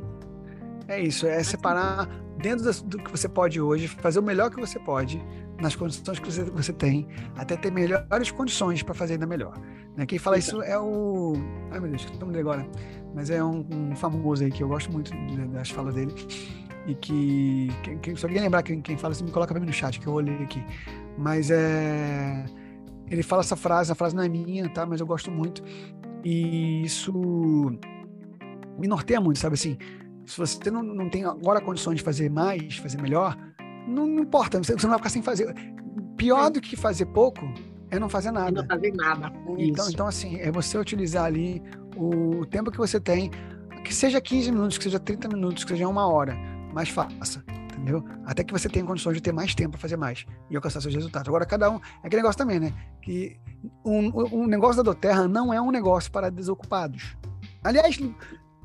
[0.88, 2.08] É isso, é separar
[2.38, 5.22] dentro do que você pode hoje, fazer o melhor que você pode
[5.62, 7.08] nas condições que você, você tem,
[7.38, 9.58] até ter melhores condições para fazer ainda melhor.
[9.96, 10.06] Né?
[10.06, 11.34] Quem fala isso é o.
[11.72, 12.68] Ai meu Deus, não me agora.
[13.14, 15.12] Mas é um, um, famoso aí que eu gosto muito
[15.54, 16.14] das falas dele.
[16.86, 17.70] E que.
[18.02, 20.08] que se alguém lembrar quem, quem fala, você me coloca para mim no chat, que
[20.08, 20.64] eu olhei aqui.
[21.18, 22.46] Mas é.
[23.10, 24.86] Ele fala essa frase, a frase não é minha, tá?
[24.86, 25.64] Mas eu gosto muito.
[26.24, 27.12] E isso
[28.78, 29.78] me norteia muito, sabe assim?
[30.26, 33.38] Se você não, não tem agora condições de fazer mais, fazer melhor,
[33.88, 35.54] não, não importa, você, não vai ficar sem fazer.
[36.18, 37.42] Pior do que fazer pouco
[37.92, 38.52] é não fazer nada.
[38.52, 39.32] não fazer nada.
[39.58, 41.62] Então, então, assim, é você utilizar ali
[41.96, 43.30] o tempo que você tem,
[43.84, 46.36] que seja 15 minutos, que seja 30 minutos, que seja uma hora,
[46.74, 47.44] mas faça,
[47.76, 48.04] entendeu?
[48.26, 50.94] Até que você tenha condições de ter mais tempo para fazer mais e alcançar seus
[50.94, 51.28] resultados.
[51.28, 51.76] Agora, cada um.
[51.76, 52.74] É aquele negócio também, né?
[53.02, 53.38] Que
[53.84, 57.16] um, um negócio da Doterra não é um negócio para desocupados.
[57.64, 58.00] Aliás,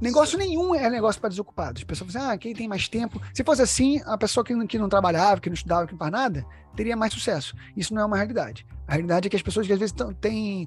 [0.01, 1.83] Negócio nenhum é negócio para desocupados.
[1.83, 3.21] As pessoas falam assim, ah, quem tem mais tempo.
[3.35, 6.11] Se fosse assim, a pessoa que, que não trabalhava, que não estudava, que não faz
[6.11, 7.55] nada, teria mais sucesso.
[7.77, 8.67] Isso não é uma realidade.
[8.89, 10.67] A realidade é que as pessoas que às vezes têm.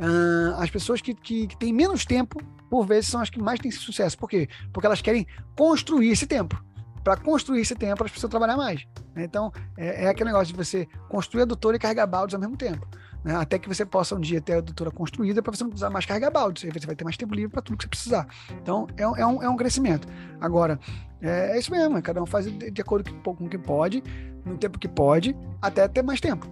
[0.00, 3.60] Uh, as pessoas que, que, que, têm menos tempo, por vezes, são as que mais
[3.60, 4.16] têm sucesso.
[4.16, 4.48] Por quê?
[4.72, 6.64] Porque elas querem construir esse tempo.
[7.02, 8.86] Para construir esse tempo, elas precisam trabalhar mais.
[9.16, 12.56] Então, é, é aquele negócio de você construir a doutora e carregar baldes ao mesmo
[12.56, 12.86] tempo
[13.24, 13.36] né?
[13.36, 16.06] até que você possa um dia ter a doutora construída para você não precisar mais
[16.06, 18.26] carregar balde, aí você vai ter mais tempo livre para tudo que você precisar.
[18.62, 20.08] Então, é, é, um, é um crescimento.
[20.40, 20.78] Agora,
[21.20, 24.02] é, é isso mesmo, é cada um faz de, de acordo com o que pode,
[24.44, 26.46] no tempo que pode, até ter mais tempo,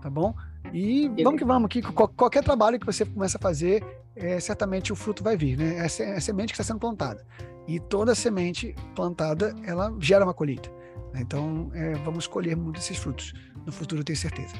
[0.00, 0.34] tá bom?
[0.72, 3.84] E vamos que vamos, que qualquer trabalho que você começa a fazer,
[4.16, 5.76] é, certamente o fruto vai vir, né?
[5.76, 7.24] É a é semente que está sendo plantada.
[7.66, 10.70] E toda semente plantada, ela gera uma colheita.
[11.14, 13.32] Então, é, vamos colher muitos desses frutos.
[13.64, 14.54] No futuro, eu tenho certeza.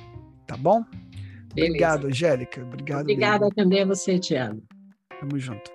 [0.46, 0.84] Tá bom?
[1.54, 1.70] Beleza.
[1.70, 2.62] Obrigado, Angélica.
[2.62, 3.02] Obrigado.
[3.02, 3.54] Obrigada mesmo.
[3.54, 4.62] também a você, Tiago.
[5.20, 5.70] Tamo junto.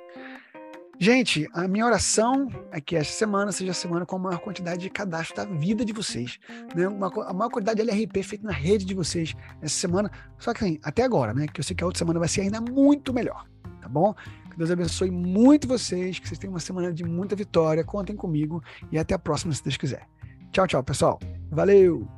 [1.00, 4.82] Gente, a minha oração é que essa semana seja a semana com a maior quantidade
[4.82, 6.40] de cadastro da vida de vocês.
[6.76, 6.88] Né?
[6.88, 10.12] Uma, a maior quantidade de LRP feita na rede de vocês essa semana.
[10.40, 11.46] Só que assim, até agora, né?
[11.48, 13.46] Que eu sei que a outra semana vai ser ainda muito melhor.
[13.88, 14.14] Tá bom?
[14.52, 17.86] Que Deus abençoe muito vocês, que vocês tenham uma semana de muita vitória.
[17.86, 18.62] Contem comigo
[18.92, 20.06] e até a próxima, se Deus quiser.
[20.52, 21.20] Tchau, tchau, pessoal.
[21.50, 22.17] Valeu!